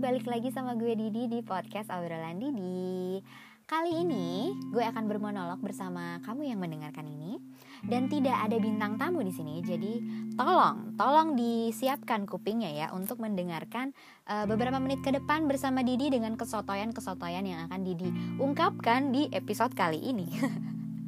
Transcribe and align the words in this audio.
balik 0.00 0.24
lagi 0.32 0.48
sama 0.48 0.80
gue 0.80 0.96
Didi 0.96 1.28
di 1.28 1.44
podcast 1.44 1.92
Obrolan 1.92 2.40
Didi. 2.40 3.20
Kali 3.68 4.00
ini 4.00 4.48
gue 4.72 4.80
akan 4.80 5.04
bermonolog 5.04 5.60
bersama 5.60 6.16
kamu 6.24 6.48
yang 6.48 6.56
mendengarkan 6.56 7.04
ini. 7.04 7.36
Dan 7.84 8.08
tidak 8.08 8.32
ada 8.32 8.56
bintang 8.60 9.00
tamu 9.00 9.24
di 9.24 9.32
sini 9.32 9.64
Jadi 9.64 10.04
tolong, 10.36 11.00
tolong 11.00 11.32
disiapkan 11.32 12.28
kupingnya 12.28 12.68
ya 12.68 12.86
Untuk 12.92 13.16
mendengarkan 13.24 13.96
uh, 14.28 14.44
beberapa 14.44 14.76
menit 14.76 15.00
ke 15.00 15.08
depan 15.08 15.48
bersama 15.48 15.80
Didi 15.80 16.12
Dengan 16.12 16.36
kesotoyan-kesotoyan 16.36 17.40
yang 17.48 17.64
akan 17.72 17.80
Didi 17.80 18.08
ungkapkan 18.36 19.12
di 19.12 19.28
episode 19.32 19.76
kali 19.76 20.00
ini. 20.00 20.28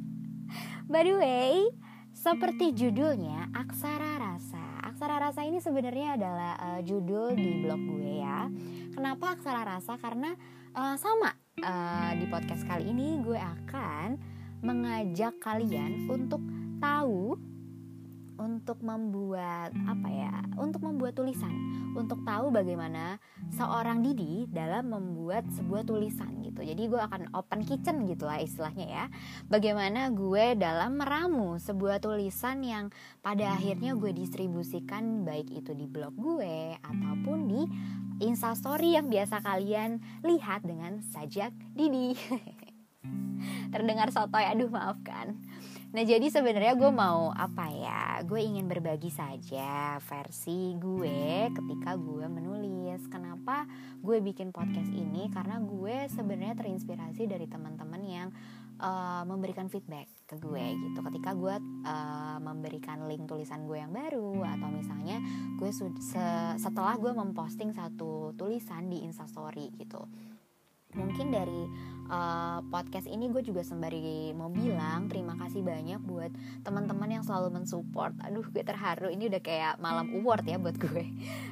By 0.89 1.01
the 1.05 1.13
way, 1.17 1.65
seperti 2.13 2.77
judulnya 2.77 3.49
Aksara 3.57 4.21
Rasa. 4.21 4.85
Aksara 4.85 5.17
Rasa 5.17 5.41
ini 5.45 5.57
sebenarnya 5.57 6.17
adalah 6.17 6.53
uh, 6.61 6.81
judul 6.85 7.33
di 7.33 7.65
blog 7.65 7.81
gue 7.85 8.21
ya. 8.21 8.49
Kenapa 8.93 9.33
Aksara 9.33 9.65
Rasa? 9.65 9.97
Karena 9.97 10.37
uh, 10.77 10.93
sama 11.01 11.33
uh, 11.65 12.11
di 12.13 12.29
podcast 12.29 12.61
kali 12.69 12.93
ini 12.93 13.25
gue 13.25 13.41
akan 13.41 14.21
mengajak 14.61 15.33
kalian 15.41 16.05
untuk 16.05 16.39
tahu 16.77 17.33
untuk 18.37 18.81
membuat 18.81 19.73
apa 19.85 20.09
ya 20.09 20.33
untuk 20.61 20.85
membuat 20.85 21.17
tulisan. 21.17 21.53
Untuk 21.93 22.25
tahu 22.25 22.49
bagaimana 22.49 23.21
seorang 23.53 24.01
Didi 24.01 24.49
dalam 24.49 24.89
membuat 24.89 25.45
sebuah 25.53 25.85
tulisan 25.85 26.41
gitu. 26.41 26.65
Jadi 26.65 26.89
gue 26.89 26.97
akan 26.97 27.33
open 27.37 27.61
kitchen 27.65 28.09
gitu 28.09 28.25
lah 28.25 28.41
istilahnya 28.41 28.87
ya. 28.89 29.05
Bagaimana 29.45 30.09
gue 30.09 30.57
dalam 30.57 30.97
meramu 30.97 31.61
sebuah 31.61 32.01
tulisan 32.01 32.65
yang 32.65 32.89
pada 33.21 33.53
akhirnya 33.53 33.93
gue 33.93 34.09
distribusikan 34.09 35.21
baik 35.21 35.53
itu 35.53 35.77
di 35.77 35.85
blog 35.85 36.17
gue 36.17 36.77
di 36.77 37.22
instastory 38.23 38.95
yang 38.95 39.11
biasa 39.11 39.43
kalian 39.43 39.99
lihat 40.23 40.63
dengan 40.63 41.03
sajak 41.11 41.51
Didi. 41.75 42.15
Terdengar 43.73 44.09
sotoy 44.15 44.47
aduh 44.47 44.71
maafkan 44.71 45.35
Nah 45.93 46.01
jadi 46.01 46.25
sebenarnya 46.25 46.73
gue 46.73 46.89
mau 46.89 47.29
apa 47.37 47.69
ya? 47.69 48.25
Gue 48.25 48.41
ingin 48.41 48.65
berbagi 48.65 49.13
saja 49.13 50.01
versi 50.01 50.73
gue 50.73 51.53
ketika 51.53 51.93
gue 51.93 52.25
menulis. 52.25 53.05
Kenapa 53.13 53.69
gue 54.01 54.17
bikin 54.17 54.49
podcast 54.49 54.89
ini? 54.89 55.29
Karena 55.29 55.61
gue 55.61 56.09
sebenarnya 56.09 56.57
terinspirasi 56.57 57.29
dari 57.29 57.45
teman-teman 57.45 58.01
yang 58.01 58.33
uh, 58.83 59.23
memberikan 59.23 59.71
feedback 59.71 60.11
ke 60.27 60.35
gue 60.35 60.65
gitu. 60.75 60.99
Ketika 60.99 61.31
gue 61.31 61.55
uh, 61.87 62.37
memberikan 62.43 63.07
link 63.07 63.25
tulisan 63.25 63.63
gue 63.63 63.79
yang 63.79 63.95
baru 63.95 64.43
Atau 64.43 64.67
misalnya 64.75 65.23
gue 65.55 65.71
se- 65.71 66.57
setelah 66.59 66.99
gue 66.99 67.15
memposting 67.15 67.71
satu 67.71 68.35
tulisan 68.35 68.91
di 68.91 69.07
instastory 69.07 69.71
gitu. 69.79 70.03
Mungkin 70.93 71.33
dari 71.33 71.63
uh, 72.09 72.59
podcast 72.67 73.07
ini 73.07 73.29
gue 73.31 73.43
juga 73.45 73.63
sembari 73.63 74.31
mau 74.35 74.51
bilang 74.51 75.07
terima 75.07 75.35
kasih 75.39 75.63
banyak 75.63 75.99
buat 76.03 76.31
teman-teman 76.65 77.19
yang 77.19 77.23
selalu 77.23 77.61
mensupport. 77.61 78.13
Aduh 78.25 78.45
gue 78.49 78.63
terharu. 78.63 79.11
Ini 79.11 79.29
udah 79.31 79.41
kayak 79.43 79.73
malam 79.79 80.11
award 80.21 80.43
ya 80.47 80.57
buat 80.59 80.75
gue. 80.75 81.05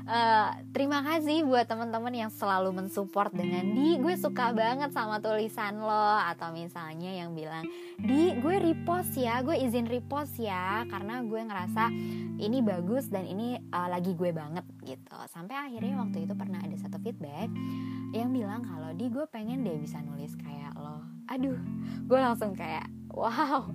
Uh, 0.07 0.49
terima 0.75 1.03
kasih 1.05 1.43
buat 1.47 1.67
teman-teman 1.67 2.13
yang 2.13 2.31
selalu 2.33 2.75
mensupport 2.75 3.31
dengan 3.31 3.63
di 3.71 3.99
gue 3.99 4.15
suka 4.19 4.51
banget 4.51 4.91
sama 4.91 5.23
tulisan 5.23 5.79
lo. 5.79 6.17
Atau 6.27 6.51
misalnya 6.51 7.11
yang 7.11 7.33
bilang 7.37 7.67
di 8.01 8.33
gue 8.39 8.55
repost 8.57 9.13
ya 9.15 9.39
gue 9.45 9.55
izin 9.55 9.87
repost 9.87 10.41
ya 10.41 10.83
karena 10.89 11.21
gue 11.21 11.41
ngerasa 11.41 11.93
ini 12.41 12.65
bagus 12.65 13.05
dan 13.07 13.29
ini 13.29 13.61
uh, 13.69 13.87
lagi 13.87 14.17
gue 14.17 14.33
banget 14.33 14.65
gitu. 14.83 15.17
Sampai 15.29 15.55
akhirnya 15.55 16.01
waktu 16.01 16.25
itu 16.25 16.33
pernah 16.33 16.59
ada 16.59 16.75
satu 16.77 16.97
feedback 16.99 17.49
yang 18.11 18.35
bilang 18.35 18.65
kalau 18.67 18.91
di 18.91 19.07
gue 19.07 19.23
pengen 19.31 19.63
deh 19.63 19.79
bisa 19.79 20.03
nulis 20.03 20.35
kayak 20.35 20.50
lo 20.75 21.03
aduh 21.31 21.57
gue 22.07 22.19
langsung 22.19 22.51
kayak 22.55 22.87
wow. 23.11 23.67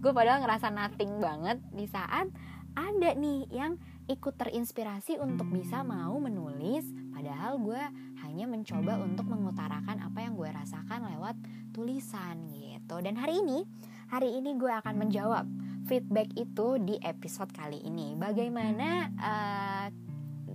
Gue 0.00 0.12
padahal 0.12 0.40
ngerasa 0.44 0.72
nothing 0.72 1.20
banget 1.20 1.60
di 1.72 1.84
saat 1.84 2.28
ada 2.76 3.10
nih 3.16 3.48
yang 3.52 3.80
ikut 4.06 4.36
terinspirasi 4.36 5.18
untuk 5.18 5.48
bisa 5.50 5.80
mau 5.82 6.14
menulis 6.20 6.84
padahal 7.10 7.58
gue 7.58 7.82
hanya 8.22 8.44
mencoba 8.44 9.00
untuk 9.00 9.26
mengutarakan 9.26 10.04
apa 10.04 10.18
yang 10.22 10.36
gue 10.36 10.48
rasakan 10.52 11.08
lewat 11.16 11.36
tulisan 11.72 12.52
gitu. 12.52 13.00
Dan 13.00 13.16
hari 13.16 13.40
ini 13.40 13.64
hari 14.12 14.36
ini 14.36 14.54
gue 14.56 14.70
akan 14.70 14.94
menjawab 14.96 15.44
feedback 15.88 16.28
itu 16.36 16.76
di 16.84 17.00
episode 17.00 17.50
kali 17.56 17.80
ini. 17.82 18.14
Bagaimana 18.14 19.10
uh, 19.16 19.86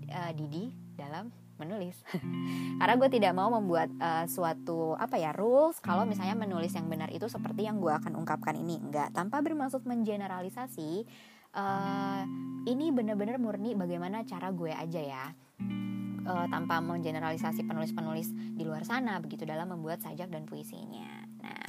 uh, 0.08 0.32
Didi 0.38 0.70
dalam 0.94 1.34
menulis. 1.62 2.02
Karena 2.82 2.98
gue 2.98 3.10
tidak 3.14 3.38
mau 3.38 3.54
membuat 3.54 3.94
uh, 4.02 4.26
suatu 4.26 4.98
apa 4.98 5.22
ya 5.22 5.30
rules 5.30 5.78
kalau 5.78 6.10
misalnya 6.10 6.34
menulis 6.34 6.74
yang 6.74 6.90
benar 6.90 7.14
itu 7.14 7.30
seperti 7.30 7.70
yang 7.70 7.78
gue 7.78 7.94
akan 7.94 8.18
ungkapkan 8.18 8.58
ini. 8.58 8.82
Enggak 8.82 9.14
tanpa 9.14 9.46
bermaksud 9.46 9.86
mengeneralisasi 9.86 11.06
uh, 11.54 12.22
ini 12.66 12.90
benar-benar 12.90 13.38
murni 13.38 13.78
bagaimana 13.78 14.26
cara 14.26 14.50
gue 14.50 14.74
aja 14.74 15.02
ya. 15.02 15.26
Uh, 16.22 16.46
tanpa 16.54 16.78
mengeneralisasi 16.86 17.66
penulis-penulis 17.66 18.30
di 18.54 18.62
luar 18.62 18.86
sana 18.86 19.18
begitu 19.18 19.42
dalam 19.42 19.74
membuat 19.74 20.06
sajak 20.06 20.30
dan 20.30 20.46
puisinya. 20.46 21.26
Nah 21.42 21.66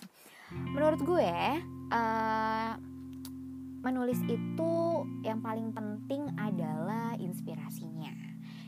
menurut 0.53 1.01
gue 1.01 1.33
uh, 1.93 2.73
menulis 3.83 4.21
itu 4.31 4.73
yang 5.27 5.43
paling 5.43 5.75
penting 5.75 6.31
adalah 6.39 7.19
inspirasinya 7.19 8.22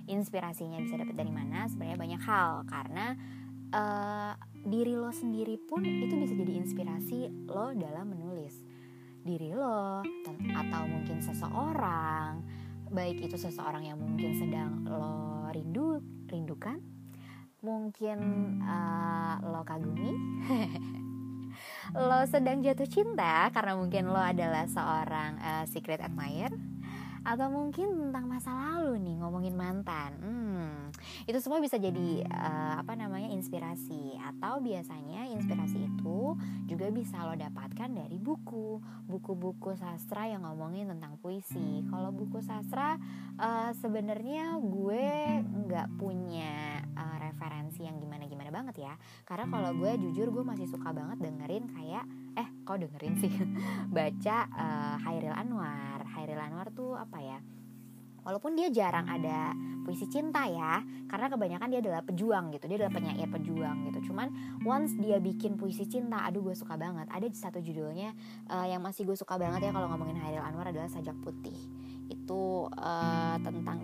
inspirasinya 0.08 0.80
bisa 0.82 1.00
dapat 1.00 1.16
dari 1.16 1.32
mana 1.32 1.68
sebenarnya 1.68 1.98
banyak 1.98 2.22
hal. 2.22 2.52
Karena 2.68 3.06
uh, 3.72 4.32
diri 4.64 4.94
lo 4.96 5.12
sendiri 5.12 5.60
pun 5.60 5.84
itu 5.84 6.14
bisa 6.16 6.34
jadi 6.34 6.52
inspirasi 6.60 7.48
lo 7.48 7.72
dalam 7.72 8.12
menulis. 8.12 8.54
Diri 9.24 9.56
lo 9.56 10.04
atau 10.28 10.82
mungkin 10.84 11.18
seseorang 11.24 12.44
baik 12.94 13.26
itu 13.26 13.34
seseorang 13.34 13.90
yang 13.90 13.98
mungkin 13.98 14.38
sedang 14.38 14.86
lo 14.86 15.50
rindu 15.50 15.98
rindukan 16.30 16.78
mungkin 17.64 18.18
uh, 18.62 19.40
lo 19.40 19.66
kagumi 19.66 20.14
lo 22.08 22.20
sedang 22.28 22.62
jatuh 22.62 22.86
cinta 22.86 23.50
karena 23.50 23.74
mungkin 23.74 24.12
lo 24.12 24.20
adalah 24.20 24.68
seorang 24.70 25.40
uh, 25.42 25.64
secret 25.66 25.98
admirer 25.98 26.52
atau 27.24 27.48
mungkin 27.48 27.88
tentang 28.08 28.28
masa 28.28 28.52
lalu 28.52 29.00
nih 29.00 29.16
ngomongin 29.16 29.56
mantan. 29.56 30.12
Hmm, 30.20 30.92
itu 31.24 31.40
semua 31.40 31.56
bisa 31.56 31.80
jadi 31.80 32.20
uh, 32.28 32.84
apa 32.84 32.92
namanya 32.94 33.32
inspirasi. 33.32 34.20
Atau 34.20 34.60
biasanya 34.60 35.32
inspirasi 35.32 35.88
itu 35.88 36.36
juga 36.68 36.92
bisa 36.92 37.24
lo 37.24 37.32
dapatkan 37.32 37.90
dari 37.96 38.20
buku. 38.20 38.76
Buku-buku 39.08 39.72
sastra 39.72 40.28
yang 40.28 40.44
ngomongin 40.44 40.92
tentang 40.92 41.16
puisi. 41.16 41.80
Kalau 41.88 42.12
buku 42.12 42.44
sastra 42.44 43.00
uh, 43.40 43.72
sebenarnya 43.80 44.60
gue 44.60 45.40
nggak 45.40 45.96
punya 45.96 46.84
uh, 46.92 47.16
referensi 47.24 47.88
yang 47.88 47.96
gimana-gimana 48.04 48.52
banget 48.52 48.84
ya. 48.84 48.94
Karena 49.24 49.48
kalau 49.48 49.72
gue 49.80 49.96
jujur 49.96 50.28
gue 50.28 50.44
masih 50.44 50.68
suka 50.68 50.92
banget 50.92 51.24
dengerin 51.24 51.72
kayak 51.72 52.04
eh 52.34 52.48
kau 52.66 52.74
dengerin 52.78 53.14
sih? 53.18 53.32
Baca 53.96 54.36
uh, 54.50 54.96
Hairil 55.02 55.34
Anwar. 55.34 56.02
Hairil 56.14 56.40
Anwar 56.40 56.70
tuh 56.74 56.98
apa 56.98 57.18
ya? 57.22 57.38
Walaupun 58.24 58.56
dia 58.56 58.72
jarang 58.72 59.04
ada 59.04 59.52
puisi 59.84 60.08
cinta 60.08 60.48
ya 60.48 60.80
karena 61.12 61.28
kebanyakan 61.28 61.68
dia 61.68 61.80
adalah 61.84 62.00
pejuang 62.00 62.56
gitu. 62.56 62.64
Dia 62.72 62.80
adalah 62.80 62.94
penyair 62.96 63.28
pejuang 63.28 63.92
gitu. 63.92 64.10
Cuman 64.10 64.32
once 64.64 64.96
dia 64.96 65.20
bikin 65.20 65.60
puisi 65.60 65.84
cinta 65.84 66.24
aduh 66.24 66.40
gue 66.40 66.56
suka 66.56 66.80
banget. 66.80 67.04
Ada 67.12 67.28
satu 67.36 67.60
judulnya 67.60 68.16
uh, 68.48 68.64
yang 68.64 68.80
masih 68.80 69.04
gue 69.04 69.14
suka 69.14 69.36
banget 69.36 69.68
ya 69.68 69.70
kalau 69.76 69.92
ngomongin 69.92 70.16
Hairil 70.16 70.40
Anwar 70.40 70.72
adalah 70.72 70.88
sajak 70.88 71.14
putih. 71.20 71.56
Itu 72.08 72.72
uh, 72.72 73.36
tentang 73.44 73.80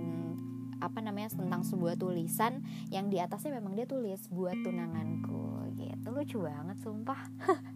apa 0.81 1.05
namanya 1.05 1.29
tentang 1.37 1.61
sebuah 1.61 2.01
tulisan 2.01 2.65
yang 2.89 3.13
di 3.13 3.21
atasnya 3.21 3.61
memang 3.61 3.77
dia 3.77 3.85
tulis 3.85 4.25
buat 4.33 4.57
tunanganku. 4.65 5.77
Gitu. 5.77 6.09
Lucu 6.09 6.39
banget 6.41 6.81
sumpah 6.81 7.21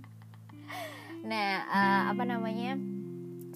nah 1.25 1.65
uh, 1.67 2.03
apa 2.13 2.23
namanya 2.29 2.77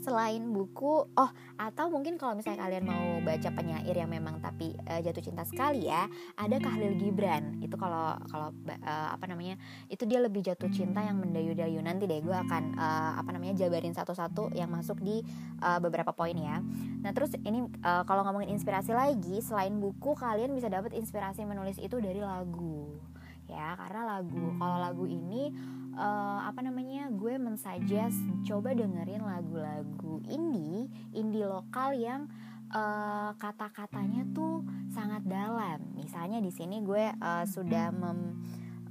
selain 0.08 0.40
buku 0.54 1.04
oh 1.04 1.30
atau 1.60 1.92
mungkin 1.92 2.16
kalau 2.16 2.32
misalnya 2.32 2.64
kalian 2.64 2.88
mau 2.88 3.20
baca 3.20 3.50
penyair 3.52 3.92
yang 3.92 4.08
memang 4.08 4.40
tapi 4.40 4.72
uh, 4.88 5.04
jatuh 5.04 5.20
cinta 5.20 5.44
sekali 5.44 5.84
ya 5.90 6.08
ada 6.38 6.56
Kahlil 6.56 6.96
Gibran. 6.96 7.60
Itu 7.60 7.76
kalau 7.76 8.16
kalau 8.30 8.54
uh, 8.54 9.08
apa 9.12 9.28
namanya 9.28 9.60
itu 9.92 10.08
dia 10.08 10.22
lebih 10.24 10.40
jatuh 10.40 10.72
cinta 10.72 11.04
yang 11.04 11.20
mendayu-dayu. 11.20 11.84
Nanti 11.84 12.08
deh 12.08 12.24
gue 12.24 12.32
akan 12.32 12.78
uh, 12.80 13.20
apa 13.20 13.30
namanya 13.36 13.60
jabarin 13.60 13.92
satu-satu 13.92 14.56
yang 14.56 14.72
masuk 14.72 14.96
di 15.04 15.20
uh, 15.60 15.76
beberapa 15.82 16.16
poin 16.16 16.34
ya. 16.34 16.64
Nah 17.04 17.12
terus 17.12 17.36
ini 17.44 17.68
uh, 17.84 18.02
kalau 18.08 18.24
ngomongin 18.24 18.56
inspirasi 18.56 18.96
lagi 18.96 19.44
selain 19.44 19.76
buku 19.76 20.16
kalian 20.16 20.56
bisa 20.56 20.72
dapat 20.72 20.96
inspirasi 20.96 21.44
menulis 21.44 21.76
itu 21.76 22.00
dari 22.00 22.24
lagu. 22.24 22.96
Ya 23.44 23.76
karena 23.76 24.16
lagu 24.16 24.56
kalau 24.56 24.76
lagu 24.80 25.04
ini 25.04 25.52
uh, 25.98 26.46
apa 26.46 26.62
namanya 26.62 27.10
gue 27.10 27.34
mensuggest 27.36 28.22
coba 28.46 28.72
dengerin 28.72 29.20
lagu-lagu 29.26 30.22
indie 30.30 30.86
indie 31.10 31.44
lokal 31.44 31.92
yang 31.98 32.30
uh, 32.70 33.34
kata-katanya 33.36 34.24
tuh 34.32 34.62
sangat 34.94 35.26
dalam. 35.26 35.82
Misalnya 35.98 36.38
di 36.38 36.54
sini 36.54 36.80
gue 36.80 37.10
uh, 37.18 37.44
sudah 37.44 37.90
mem, 37.92 38.38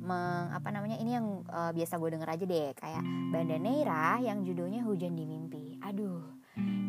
meng, 0.03 0.45
apa 0.51 0.69
namanya 0.69 0.99
ini 0.99 1.15
yang 1.15 1.47
uh, 1.47 1.71
biasa 1.71 1.97
gue 1.97 2.09
denger 2.13 2.29
aja 2.29 2.45
deh 2.45 2.69
kayak 2.75 3.03
Banda 3.31 3.57
Neira 3.57 4.19
yang 4.21 4.43
judulnya 4.43 4.83
Hujan 4.83 5.15
di 5.15 5.23
Mimpi. 5.23 5.79
Aduh, 5.81 6.21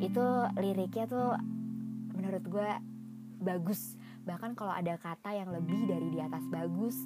itu 0.03 0.25
liriknya 0.59 1.07
tuh 1.07 1.39
menurut 2.13 2.45
gue 2.45 2.71
bagus. 3.41 3.95
Bahkan 4.27 4.59
kalau 4.59 4.75
ada 4.75 4.99
kata 5.01 5.33
yang 5.33 5.49
lebih 5.55 5.89
dari 5.89 6.09
di 6.13 6.21
atas 6.21 6.45
bagus, 6.53 6.99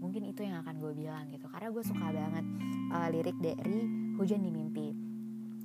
mungkin 0.00 0.26
itu 0.26 0.42
yang 0.42 0.64
akan 0.64 0.80
gue 0.80 0.92
bilang 0.96 1.28
gitu. 1.28 1.46
Karena 1.52 1.68
gue 1.68 1.84
suka 1.84 2.06
banget 2.08 2.44
uh, 2.90 3.08
lirik 3.12 3.36
dari 3.38 3.84
hujan 4.16 4.40
di 4.42 4.50
mimpi. 4.50 4.88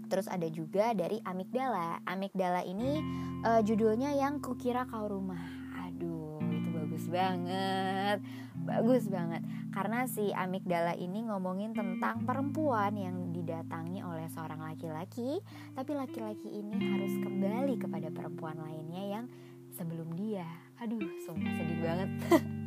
Terus 0.06 0.30
ada 0.30 0.46
juga 0.52 0.94
dari 0.94 1.18
amigdala. 1.24 2.04
Amigdala 2.06 2.62
ini 2.62 3.02
uh, 3.42 3.64
judulnya 3.66 4.14
yang 4.14 4.38
kukira 4.44 4.86
kau 4.86 5.08
rumah. 5.10 5.42
Aduh 5.88 6.44
itu 6.52 6.70
bagus 6.70 7.06
banget. 7.10 8.20
Bagus 8.62 9.10
banget. 9.10 9.42
Karena 9.74 10.06
si 10.06 10.30
amigdala 10.36 10.94
ini 10.94 11.26
ngomongin 11.26 11.74
tentang 11.74 12.28
perempuan 12.28 12.94
yang 12.96 13.34
didatangi 13.34 14.06
oleh 14.06 14.28
seorang 14.32 14.62
laki-laki 14.62 15.42
tapi 15.74 15.92
laki-laki 15.96 16.48
ini 16.48 16.76
harus 16.80 17.14
kembali 17.20 17.76
kepada 17.82 18.08
perempuan 18.14 18.60
lainnya 18.62 19.04
yang 19.20 19.26
sebelum 19.74 20.14
dia. 20.16 20.48
Aduh 20.80 21.02
sumpah 21.26 21.52
sedih 21.56 21.80
banget 21.82 22.10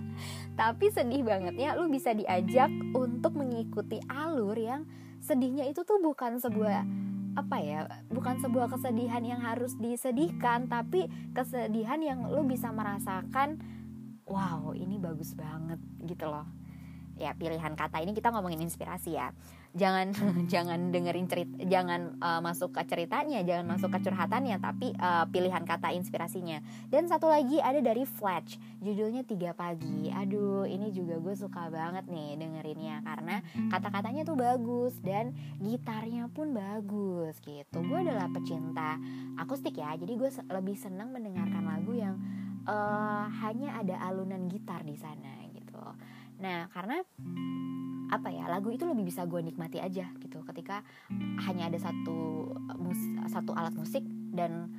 tapi 0.58 0.90
sedih 0.90 1.22
banget 1.22 1.54
ya 1.54 1.78
lu 1.78 1.86
bisa 1.86 2.10
diajak 2.10 2.66
untuk 2.90 3.38
mengikuti 3.38 4.02
alur 4.10 4.58
yang 4.58 4.82
sedihnya 5.22 5.70
itu 5.70 5.86
tuh 5.86 6.02
bukan 6.02 6.42
sebuah 6.42 6.82
apa 7.38 7.56
ya 7.62 7.86
bukan 8.10 8.42
sebuah 8.42 8.66
kesedihan 8.66 9.22
yang 9.22 9.38
harus 9.38 9.78
disedihkan 9.78 10.66
tapi 10.66 11.06
kesedihan 11.30 12.02
yang 12.02 12.26
lu 12.26 12.42
bisa 12.42 12.74
merasakan 12.74 13.62
wow 14.26 14.74
ini 14.74 14.98
bagus 14.98 15.32
banget 15.38 15.78
gitu 16.04 16.26
loh. 16.28 16.44
Ya 17.18 17.34
pilihan 17.34 17.74
kata 17.74 17.98
ini 17.98 18.14
kita 18.14 18.30
ngomongin 18.30 18.62
inspirasi 18.62 19.18
ya 19.18 19.34
jangan 19.78 20.10
jangan 20.52 20.90
dengerin 20.90 21.30
cerita 21.30 21.54
jangan 21.64 22.18
uh, 22.18 22.42
masuk 22.42 22.74
ke 22.74 22.82
ceritanya 22.90 23.40
jangan 23.46 23.78
masuk 23.78 23.94
ke 23.94 24.10
curhatannya 24.10 24.58
tapi 24.58 24.92
uh, 24.98 25.24
pilihan 25.30 25.62
kata 25.62 25.94
inspirasinya. 25.94 26.60
Dan 26.90 27.06
satu 27.06 27.30
lagi 27.30 27.62
ada 27.62 27.78
dari 27.78 28.02
Fletch 28.02 28.58
judulnya 28.82 29.22
tiga 29.22 29.54
pagi. 29.54 30.10
Aduh 30.10 30.66
ini 30.66 30.90
juga 30.90 31.22
gue 31.22 31.34
suka 31.38 31.70
banget 31.70 32.10
nih 32.10 32.34
dengerinnya 32.36 33.00
karena 33.06 33.40
kata-katanya 33.70 34.26
tuh 34.26 34.34
bagus 34.34 34.98
dan 35.00 35.32
gitarnya 35.62 36.26
pun 36.34 36.50
bagus 36.50 37.38
gitu. 37.40 37.78
Gue 37.86 38.02
adalah 38.02 38.26
pecinta 38.28 38.98
akustik 39.38 39.78
ya 39.78 39.94
jadi 39.94 40.12
gue 40.18 40.30
lebih 40.50 40.74
senang 40.74 41.14
mendengarkan 41.14 41.62
lagu 41.62 41.94
yang 41.94 42.18
uh, 42.66 43.30
hanya 43.46 43.78
ada 43.78 43.96
alunan 44.02 44.50
gitar 44.50 44.82
di 44.82 44.98
sana 44.98 45.46
gitu. 45.54 45.80
Nah, 46.38 46.70
karena 46.70 47.02
apa 48.08 48.32
ya 48.32 48.48
lagu 48.48 48.72
itu 48.72 48.88
lebih 48.88 49.04
bisa 49.04 49.28
gue 49.28 49.40
nikmati 49.40 49.78
aja 49.78 50.08
gitu. 50.20 50.40
Ketika 50.44 50.80
hanya 51.44 51.68
ada 51.68 51.78
satu 51.80 52.52
mus 52.80 53.00
satu 53.28 53.52
alat 53.52 53.76
musik 53.76 54.04
dan 54.32 54.72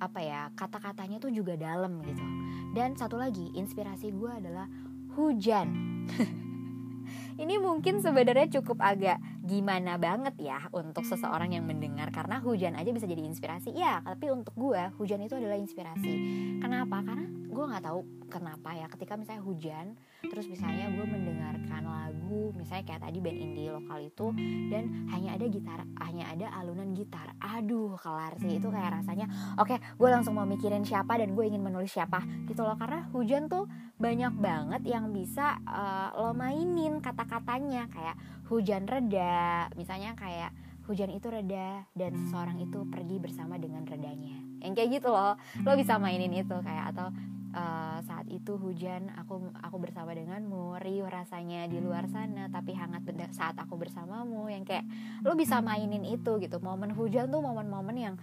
apa 0.00 0.20
ya 0.24 0.48
kata-katanya 0.56 1.20
tuh 1.20 1.32
juga 1.32 1.54
dalam 1.60 2.00
gitu. 2.04 2.24
Dan 2.72 2.96
satu 2.96 3.20
lagi 3.20 3.52
inspirasi 3.52 4.12
gue 4.14 4.30
adalah 4.32 4.66
hujan. 5.14 5.68
Ini 7.40 7.56
mungkin 7.56 8.04
sebenarnya 8.04 8.60
cukup 8.60 8.84
agak 8.84 9.16
gimana 9.50 9.98
banget 9.98 10.38
ya 10.38 10.70
untuk 10.70 11.02
seseorang 11.02 11.50
yang 11.50 11.66
mendengar? 11.66 12.14
Karena 12.14 12.38
hujan 12.38 12.78
aja 12.78 12.94
bisa 12.94 13.10
jadi 13.10 13.26
inspirasi. 13.26 13.74
Ya 13.74 13.98
tapi 14.06 14.30
untuk 14.30 14.54
gue 14.54 14.78
hujan 15.02 15.18
itu 15.26 15.34
adalah 15.34 15.58
inspirasi. 15.58 16.14
Kenapa? 16.62 17.02
Karena 17.02 17.26
gue 17.50 17.64
nggak 17.66 17.82
tahu 17.82 18.00
kenapa 18.30 18.70
ya 18.78 18.86
ketika 18.86 19.18
misalnya 19.18 19.42
hujan 19.42 19.98
terus 20.22 20.46
misalnya 20.46 20.86
gue 20.94 21.02
mendengarkan 21.02 21.82
lagu 21.82 22.54
misalnya 22.54 22.86
kayak 22.86 23.02
tadi 23.02 23.18
band 23.18 23.38
indie 23.42 23.74
lokal 23.74 23.98
itu 23.98 24.30
dan 24.70 25.10
hanya 25.10 25.34
ada 25.34 25.46
gitar 25.50 25.82
hanya 26.06 26.24
ada 26.30 26.46
alunan 26.54 26.94
gitar. 26.94 27.34
Aduh 27.42 27.98
kelar 27.98 28.38
sih. 28.38 28.62
Itu 28.62 28.70
kayak 28.70 29.02
rasanya 29.02 29.26
oke 29.58 29.74
okay, 29.74 29.78
gue 29.82 30.08
langsung 30.08 30.38
mau 30.38 30.46
mikirin 30.46 30.86
siapa 30.86 31.18
dan 31.18 31.34
gue 31.34 31.44
ingin 31.44 31.60
menulis 31.60 31.90
siapa 31.90 32.22
gitu 32.46 32.62
loh. 32.62 32.78
Karena 32.78 33.10
hujan 33.10 33.50
tuh 33.50 33.66
banyak 33.98 34.32
banget 34.38 34.82
yang 34.86 35.10
bisa 35.10 35.58
uh, 35.66 36.14
lo 36.14 36.30
mainin 36.32 37.02
kata-katanya. 37.02 37.90
Kayak 37.90 38.16
hujan 38.50 38.84
reda. 38.90 39.70
Misalnya 39.78 40.18
kayak 40.18 40.50
hujan 40.90 41.14
itu 41.14 41.30
reda 41.30 41.86
dan 41.94 42.18
seseorang 42.18 42.58
itu 42.58 42.82
pergi 42.90 43.16
bersama 43.22 43.54
dengan 43.62 43.86
redanya. 43.86 44.34
Yang 44.58 44.72
kayak 44.74 44.90
gitu 44.98 45.08
loh. 45.14 45.38
Lo 45.62 45.78
bisa 45.78 46.02
mainin 46.02 46.34
itu 46.34 46.56
kayak 46.58 46.90
atau 46.90 47.14
uh, 47.54 48.02
saat 48.02 48.26
itu 48.26 48.58
hujan 48.58 49.14
aku 49.14 49.54
aku 49.62 49.76
bersama 49.78 50.10
denganmu 50.18 50.82
riuh 50.82 51.06
rasanya 51.06 51.70
di 51.70 51.78
luar 51.78 52.10
sana 52.10 52.50
tapi 52.50 52.74
hangat 52.74 53.06
saat 53.30 53.54
aku 53.54 53.78
bersamamu. 53.78 54.50
Yang 54.50 54.74
kayak 54.74 54.84
lo 55.22 55.38
bisa 55.38 55.62
mainin 55.62 56.02
itu 56.02 56.42
gitu. 56.42 56.58
Momen 56.58 56.90
hujan 56.90 57.30
tuh 57.30 57.38
momen-momen 57.38 57.94
yang 57.94 58.14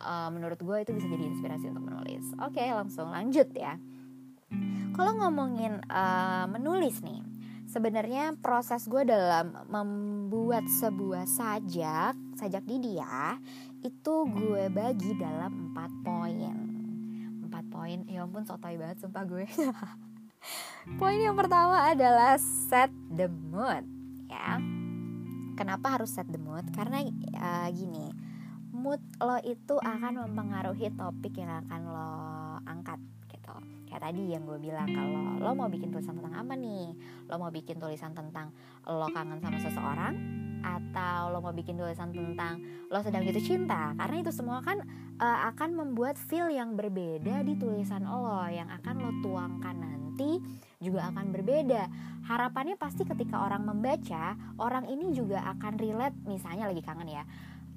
uh, 0.00 0.32
menurut 0.32 0.56
gue 0.56 0.76
itu 0.88 0.96
bisa 0.96 1.04
jadi 1.04 1.24
inspirasi 1.36 1.68
untuk 1.68 1.84
menulis. 1.84 2.24
Oke 2.40 2.64
okay, 2.64 2.72
langsung 2.72 3.12
lanjut 3.12 3.52
ya. 3.52 3.76
Kalau 4.96 5.12
ngomongin 5.20 5.84
uh, 5.92 6.48
menulis 6.48 7.04
nih 7.04 7.35
sebenarnya 7.66 8.34
proses 8.38 8.86
gue 8.86 9.02
dalam 9.02 9.54
membuat 9.68 10.64
sebuah 10.66 11.26
sajak 11.26 12.14
sajak 12.38 12.62
di 12.64 12.76
dia 12.78 13.38
itu 13.82 14.14
gue 14.30 14.70
bagi 14.70 15.12
dalam 15.18 15.70
empat 15.70 15.90
poin. 16.02 16.56
Empat 17.46 17.64
poin 17.70 17.98
ya 18.06 18.26
ampun 18.26 18.46
sotoy 18.46 18.78
banget 18.78 19.02
sumpah 19.02 19.24
gue. 19.26 19.46
Poin 21.02 21.18
yang 21.18 21.34
pertama 21.34 21.90
adalah 21.90 22.38
set 22.38 22.94
the 23.10 23.26
mood 23.26 23.82
ya. 24.30 24.62
Kenapa 25.58 25.98
harus 25.98 26.14
set 26.14 26.30
the 26.30 26.38
mood? 26.38 26.62
Karena 26.70 27.02
uh, 27.34 27.66
gini 27.74 28.14
mood 28.76 29.00
lo 29.18 29.40
itu 29.40 29.80
akan 29.80 30.28
mempengaruhi 30.28 30.92
topik 30.94 31.40
yang 31.40 31.64
akan 31.64 31.80
lo 31.88 32.12
angkat 32.68 33.00
kayak 33.96 34.12
tadi 34.12 34.36
yang 34.36 34.44
gue 34.44 34.60
bilang 34.60 34.92
kalau 34.92 35.40
lo 35.40 35.56
mau 35.56 35.72
bikin 35.72 35.88
tulisan 35.88 36.20
tentang 36.20 36.36
apa 36.36 36.52
nih? 36.52 36.92
Lo 37.32 37.40
mau 37.40 37.48
bikin 37.48 37.80
tulisan 37.80 38.12
tentang 38.12 38.52
lo 38.84 39.08
kangen 39.08 39.40
sama 39.40 39.56
seseorang 39.56 40.14
atau 40.60 41.32
lo 41.32 41.40
mau 41.40 41.56
bikin 41.56 41.80
tulisan 41.80 42.12
tentang 42.12 42.60
lo 42.92 43.00
sedang 43.00 43.24
jatuh 43.24 43.40
cinta? 43.40 43.96
Karena 43.96 44.20
itu 44.20 44.28
semua 44.36 44.60
kan 44.60 44.84
uh, 45.16 45.48
akan 45.48 45.80
membuat 45.80 46.20
feel 46.20 46.52
yang 46.52 46.76
berbeda 46.76 47.40
di 47.40 47.56
tulisan 47.56 48.04
lo. 48.04 48.44
Yang 48.52 48.68
akan 48.84 48.94
lo 49.00 49.10
tuangkan 49.24 49.76
nanti 49.80 50.44
juga 50.76 51.08
akan 51.08 51.32
berbeda. 51.32 51.88
Harapannya 52.28 52.76
pasti 52.76 53.08
ketika 53.08 53.48
orang 53.48 53.64
membaca 53.64 54.36
orang 54.60 54.92
ini 54.92 55.16
juga 55.16 55.40
akan 55.56 55.80
relate. 55.80 56.20
Misalnya 56.28 56.68
lagi 56.68 56.84
kangen 56.84 57.16
ya 57.16 57.24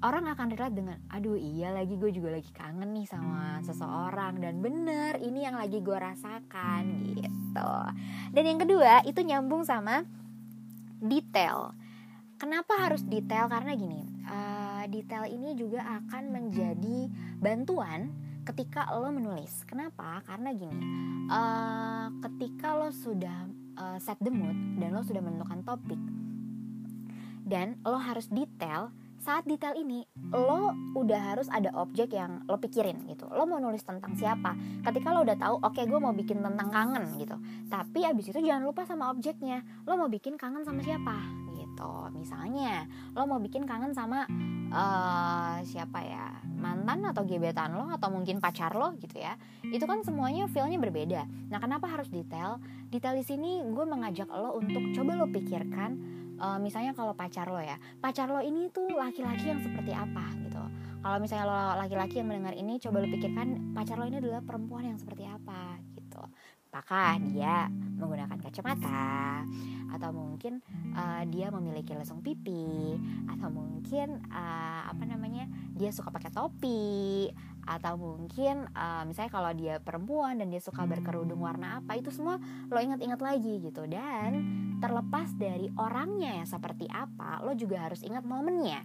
orang 0.00 0.32
akan 0.32 0.48
relate 0.56 0.76
dengan 0.76 0.98
aduh 1.12 1.36
iya 1.36 1.72
lagi 1.76 2.00
gue 2.00 2.08
juga 2.08 2.32
lagi 2.32 2.48
kangen 2.56 2.96
nih 2.96 3.04
sama 3.04 3.60
seseorang 3.60 4.40
dan 4.40 4.64
bener 4.64 5.20
ini 5.20 5.44
yang 5.44 5.60
lagi 5.60 5.84
gue 5.84 5.96
rasakan 5.96 7.14
gitu. 7.16 7.72
Dan 8.32 8.44
yang 8.44 8.58
kedua 8.60 9.04
itu 9.04 9.20
nyambung 9.20 9.62
sama 9.64 10.08
detail. 11.04 11.76
Kenapa 12.40 12.80
harus 12.80 13.04
detail? 13.04 13.52
Karena 13.52 13.76
gini 13.76 14.00
uh, 14.24 14.88
detail 14.88 15.28
ini 15.28 15.52
juga 15.52 15.84
akan 16.00 16.32
menjadi 16.32 16.98
bantuan 17.36 18.08
ketika 18.48 18.88
lo 18.96 19.12
menulis. 19.12 19.68
Kenapa? 19.68 20.24
Karena 20.24 20.56
gini 20.56 20.80
uh, 21.28 22.08
ketika 22.24 22.72
lo 22.72 22.88
sudah 22.88 23.44
uh, 23.76 23.98
set 24.00 24.16
the 24.24 24.32
mood 24.32 24.56
dan 24.80 24.96
lo 24.96 25.04
sudah 25.04 25.20
menentukan 25.20 25.60
topik 25.60 26.00
dan 27.44 27.76
lo 27.84 28.00
harus 28.00 28.30
detail 28.32 28.94
saat 29.20 29.44
detail 29.44 29.76
ini 29.76 30.00
lo 30.32 30.72
udah 30.96 31.36
harus 31.36 31.46
ada 31.52 31.68
objek 31.76 32.16
yang 32.16 32.40
lo 32.48 32.56
pikirin 32.56 33.04
gitu. 33.04 33.28
Lo 33.28 33.44
mau 33.44 33.60
nulis 33.60 33.84
tentang 33.84 34.16
siapa? 34.16 34.56
Ketika 34.80 35.12
lo 35.12 35.22
udah 35.28 35.36
tahu 35.36 35.60
oke 35.60 35.76
okay, 35.76 35.84
gue 35.84 36.00
mau 36.00 36.16
bikin 36.16 36.40
tentang 36.40 36.68
kangen 36.72 37.04
gitu. 37.20 37.36
Tapi 37.68 38.00
abis 38.08 38.32
itu 38.32 38.40
jangan 38.40 38.64
lupa 38.64 38.88
sama 38.88 39.12
objeknya. 39.12 39.60
Lo 39.84 40.00
mau 40.00 40.08
bikin 40.08 40.40
kangen 40.40 40.64
sama 40.64 40.80
siapa? 40.80 41.20
Gitu. 41.52 41.92
Misalnya 42.16 42.88
lo 43.12 43.28
mau 43.28 43.36
bikin 43.36 43.68
kangen 43.68 43.92
sama 43.92 44.24
uh, 44.72 45.60
siapa 45.68 46.00
ya? 46.00 46.40
Mantan 46.56 47.04
atau 47.04 47.24
gebetan 47.28 47.76
lo 47.76 47.92
atau 47.92 48.08
mungkin 48.08 48.40
pacar 48.40 48.72
lo 48.72 48.96
gitu 48.96 49.20
ya. 49.20 49.36
Itu 49.68 49.84
kan 49.84 50.00
semuanya 50.00 50.48
feelnya 50.48 50.80
berbeda. 50.80 51.28
Nah 51.52 51.60
kenapa 51.60 51.92
harus 51.92 52.08
detail? 52.08 52.56
Detail 52.88 53.20
di 53.20 53.24
sini 53.28 53.60
gue 53.68 53.84
mengajak 53.84 54.32
lo 54.32 54.56
untuk 54.56 54.80
coba 54.96 55.12
lo 55.12 55.28
pikirkan 55.28 56.19
uh, 56.40 56.58
misalnya 56.58 56.96
kalau 56.96 57.12
pacar 57.12 57.46
lo 57.52 57.60
ya 57.60 57.76
pacar 58.00 58.26
lo 58.32 58.40
ini 58.40 58.72
tuh 58.72 58.88
laki-laki 58.96 59.52
yang 59.52 59.60
seperti 59.60 59.92
apa 59.92 60.24
gitu. 60.42 60.62
Kalau 61.00 61.16
misalnya 61.16 61.44
lo 61.48 61.60
laki-laki 61.80 62.20
yang 62.20 62.28
mendengar 62.28 62.52
ini 62.56 62.76
coba 62.76 63.00
lo 63.00 63.08
pikirkan 63.08 63.72
pacar 63.76 63.96
lo 63.96 64.04
ini 64.08 64.20
adalah 64.20 64.40
perempuan 64.44 64.88
yang 64.88 64.98
seperti 65.00 65.24
apa 65.28 65.80
gitu. 65.96 66.20
Apakah 66.70 67.18
dia 67.26 67.66
menggunakan 67.98 68.38
kacamata 68.38 69.42
atau 69.90 70.10
mungkin 70.14 70.62
uh, 70.94 71.26
dia 71.26 71.50
memiliki 71.50 71.98
lesung 71.98 72.22
pipi 72.22 72.94
atau 73.26 73.50
mungkin 73.50 74.22
uh, 74.30 74.86
apa 74.86 75.02
namanya 75.02 75.50
dia 75.74 75.90
suka 75.90 76.14
pakai 76.14 76.30
topi 76.30 77.26
atau 77.70 77.94
mungkin 77.94 78.66
uh, 78.74 79.06
misalnya 79.06 79.30
kalau 79.30 79.54
dia 79.54 79.78
perempuan 79.78 80.42
dan 80.42 80.50
dia 80.50 80.58
suka 80.58 80.82
berkerudung 80.90 81.38
warna 81.38 81.78
apa 81.78 81.94
itu 81.94 82.10
semua 82.10 82.42
lo 82.66 82.82
ingat-ingat 82.82 83.22
lagi 83.22 83.62
gitu. 83.62 83.86
Dan 83.86 84.30
terlepas 84.82 85.30
dari 85.38 85.70
orangnya 85.78 86.42
ya 86.42 86.46
seperti 86.50 86.90
apa 86.90 87.38
lo 87.46 87.54
juga 87.54 87.86
harus 87.86 88.02
ingat 88.02 88.26
momennya. 88.26 88.82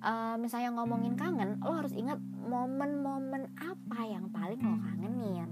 Uh, 0.00 0.36
misalnya 0.36 0.72
ngomongin 0.76 1.16
kangen 1.16 1.64
lo 1.64 1.80
harus 1.80 1.96
ingat 1.96 2.20
momen-momen 2.44 3.56
apa 3.56 4.00
yang 4.04 4.28
paling 4.28 4.60
lo 4.60 4.76
kangenin. 4.84 5.48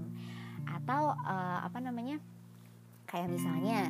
Atau 0.69 1.17
uh, 1.17 1.59
apa 1.65 1.81
namanya 1.81 2.21
kayak 3.09 3.27
misalnya 3.33 3.89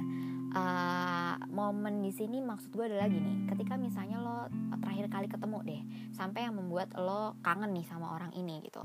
uh, 0.56 1.36
momen 1.52 2.00
di 2.00 2.16
sini 2.16 2.40
maksud 2.40 2.72
gue 2.72 2.88
adalah 2.88 3.12
gini 3.12 3.46
ketika 3.52 3.76
misalnya 3.76 4.18
lo 4.24 4.48
terakhir 4.80 5.12
kali 5.12 5.28
ketemu 5.28 5.58
deh 5.68 5.82
sampai 6.16 6.48
yang 6.48 6.56
membuat 6.56 6.96
lo 6.96 7.36
kangen 7.44 7.76
nih 7.76 7.84
sama 7.84 8.16
orang 8.16 8.32
ini 8.34 8.64
gitu 8.64 8.80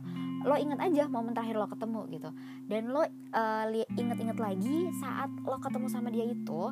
lo 0.45 0.55
inget 0.61 0.77
aja 0.77 1.09
momen 1.09 1.33
terakhir 1.33 1.57
lo 1.57 1.67
ketemu 1.67 2.01
gitu. 2.13 2.31
Dan 2.69 2.93
lo 2.93 3.01
uh, 3.01 3.65
inget-inget 3.97 4.37
lagi 4.37 4.93
saat 5.01 5.33
lo 5.43 5.57
ketemu 5.57 5.87
sama 5.89 6.13
dia 6.13 6.29
itu 6.29 6.63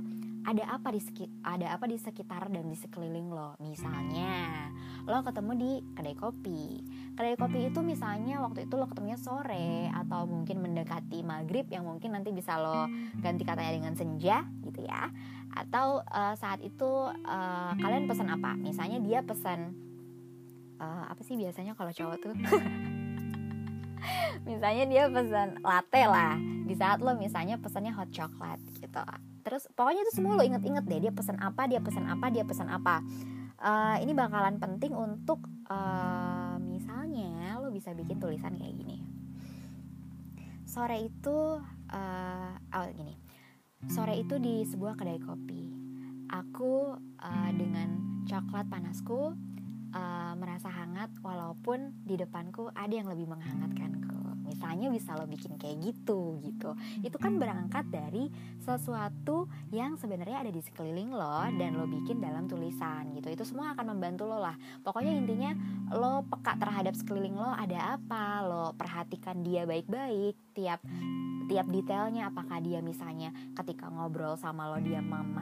ada 0.42 0.74
apa 0.74 0.90
di 0.90 1.00
ada 1.46 1.78
apa 1.78 1.86
di 1.86 1.94
sekitar 1.94 2.50
dan 2.50 2.66
di 2.66 2.74
sekeliling 2.74 3.30
lo? 3.30 3.54
Misalnya 3.62 4.70
lo 5.06 5.22
ketemu 5.22 5.52
di 5.54 5.70
kedai 5.94 6.16
kopi. 6.18 6.82
Kedai 7.14 7.38
kopi 7.38 7.70
itu 7.70 7.78
misalnya 7.82 8.42
waktu 8.42 8.66
itu 8.66 8.74
lo 8.74 8.90
ketemunya 8.90 9.18
sore 9.18 9.86
atau 9.94 10.26
mungkin 10.26 10.62
mendekati 10.62 11.22
maghrib 11.22 11.70
yang 11.70 11.86
mungkin 11.86 12.18
nanti 12.18 12.34
bisa 12.34 12.58
lo 12.58 12.90
ganti 13.22 13.46
katanya 13.46 13.72
dengan 13.78 13.94
senja 13.94 14.42
gitu 14.66 14.82
ya. 14.82 15.14
Atau 15.54 16.02
uh, 16.02 16.34
saat 16.34 16.58
itu 16.58 16.90
uh, 17.10 17.72
kalian 17.78 18.10
pesan 18.10 18.26
apa? 18.26 18.58
Misalnya 18.58 18.98
dia 18.98 19.22
pesan 19.22 19.78
uh, 20.82 21.06
apa 21.06 21.22
sih 21.22 21.38
biasanya 21.38 21.78
kalau 21.78 21.94
cowok 21.94 22.18
tuh? 22.18 22.34
Misalnya 24.48 24.84
dia 24.90 25.02
pesan 25.06 25.62
latte 25.62 26.02
lah. 26.10 26.34
Di 26.66 26.74
saat 26.74 26.98
lo 26.98 27.14
misalnya 27.14 27.62
pesannya 27.62 27.94
hot 27.94 28.10
chocolate 28.10 28.62
gitu 28.82 28.98
terus 29.42 29.68
pokoknya 29.74 30.06
itu 30.06 30.12
semua 30.22 30.38
lo 30.38 30.42
inget-inget 30.46 30.84
deh 30.86 31.00
dia 31.08 31.12
pesan 31.12 31.38
apa 31.42 31.66
dia 31.66 31.82
pesan 31.82 32.06
apa 32.06 32.26
dia 32.30 32.44
pesan 32.46 32.68
apa. 32.70 33.02
Uh, 33.62 33.94
ini 34.02 34.10
bakalan 34.10 34.58
penting 34.58 34.90
untuk 34.90 35.38
uh, 35.70 36.58
misalnya 36.58 37.62
lo 37.62 37.70
bisa 37.70 37.94
bikin 37.94 38.18
tulisan 38.18 38.58
kayak 38.58 38.74
gini. 38.74 38.98
Sore 40.66 40.98
itu 41.04 41.62
uh, 41.92 42.52
oh 42.58 42.86
gini. 42.96 43.14
Sore 43.90 44.18
itu 44.18 44.38
di 44.38 44.66
sebuah 44.66 44.98
kedai 44.98 45.20
kopi. 45.22 45.62
Aku 46.32 46.96
uh, 46.98 47.50
dengan 47.54 48.22
coklat 48.24 48.66
panasku 48.70 49.36
uh, 49.92 50.32
merasa 50.38 50.72
hangat 50.72 51.12
walaupun 51.20 51.92
di 52.02 52.16
depanku 52.16 52.72
ada 52.72 52.94
yang 52.94 53.10
lebih 53.10 53.28
menghangatkanku 53.28 54.21
misalnya 54.52 54.92
bisa 54.92 55.16
lo 55.16 55.24
bikin 55.24 55.56
kayak 55.56 55.80
gitu 55.80 56.36
gitu. 56.44 56.76
Itu 57.00 57.16
kan 57.16 57.40
berangkat 57.40 57.88
dari 57.88 58.28
sesuatu 58.60 59.48
yang 59.72 59.96
sebenarnya 59.96 60.44
ada 60.44 60.52
di 60.52 60.60
sekeliling 60.60 61.16
lo 61.16 61.48
dan 61.56 61.80
lo 61.80 61.88
bikin 61.88 62.20
dalam 62.20 62.44
tulisan 62.44 63.16
gitu. 63.16 63.32
Itu 63.32 63.48
semua 63.48 63.72
akan 63.72 63.96
membantu 63.96 64.28
lo 64.28 64.36
lah. 64.36 64.54
Pokoknya 64.84 65.16
intinya 65.16 65.56
lo 65.88 66.28
peka 66.28 66.60
terhadap 66.60 66.92
sekeliling 66.92 67.34
lo 67.34 67.48
ada 67.48 67.96
apa 67.96 68.44
lo 68.44 68.76
perhatikan 68.76 69.40
dia 69.40 69.64
baik-baik 69.64 70.36
tiap 70.52 70.84
tiap 71.48 71.66
detailnya. 71.72 72.28
Apakah 72.28 72.60
dia 72.60 72.84
misalnya 72.84 73.32
ketika 73.56 73.88
ngobrol 73.88 74.36
sama 74.36 74.68
lo 74.68 74.78
dia 74.84 75.00
mem 75.00 75.32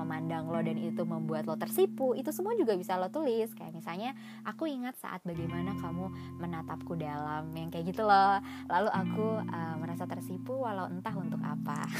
memandang 0.00 0.48
lo 0.48 0.58
dan 0.64 0.80
itu 0.80 1.04
membuat 1.04 1.44
lo 1.44 1.60
tersipu 1.60 2.16
itu 2.16 2.32
semua 2.32 2.56
juga 2.56 2.74
bisa 2.74 2.96
lo 2.96 3.12
tulis. 3.12 3.52
Kayak 3.52 3.76
misalnya 3.76 4.10
aku 4.48 4.64
ingat 4.66 4.96
saat 4.96 5.20
bagaimana 5.22 5.76
kamu 5.76 6.08
menatapku 6.40 6.96
dalam 6.96 7.52
yang 7.52 7.68
kayak 7.68 7.92
gitu 7.92 8.02
loh 8.02 8.39
lalu 8.68 8.90
aku 8.90 9.28
uh, 9.44 9.74
merasa 9.78 10.08
tersipu 10.08 10.64
walau 10.64 10.88
entah 10.88 11.14
untuk 11.16 11.40
apa. 11.42 11.84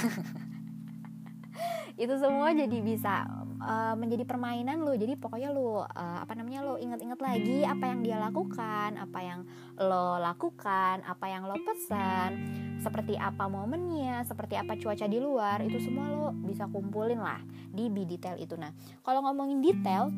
Itu 2.00 2.16
semua 2.16 2.56
jadi 2.56 2.80
bisa 2.80 3.28
uh, 3.61 3.94
menjadi 3.94 4.25
permainan 4.25 4.82
lo 4.82 4.97
jadi 4.97 5.14
pokoknya 5.20 5.52
lo 5.52 5.85
uh, 5.85 5.87
apa 5.92 6.32
namanya 6.35 6.64
lo 6.64 6.80
inget-inget 6.80 7.20
lagi 7.20 7.62
apa 7.62 7.92
yang 7.92 8.00
dia 8.00 8.16
lakukan 8.16 8.97
apa 8.97 9.18
yang 9.20 9.40
lo 9.76 10.16
lakukan 10.16 11.04
apa 11.04 11.26
yang 11.28 11.44
lo 11.44 11.61
pesan 11.61 12.40
seperti 12.80 13.20
apa 13.20 13.44
momennya 13.47 14.25
seperti 14.25 14.56
apa 14.56 14.80
cuaca 14.80 15.04
di 15.04 15.20
luar 15.20 15.61
itu 15.61 15.76
semua 15.76 16.09
lo 16.09 16.32
bisa 16.32 16.64
kumpulin 16.73 17.20
lah 17.20 17.40
di 17.70 17.92
bi 17.92 18.09
detail 18.09 18.40
itu. 18.40 18.56
Nah 18.56 18.73
kalau 19.04 19.20
ngomongin 19.28 19.61
detail 19.61 20.09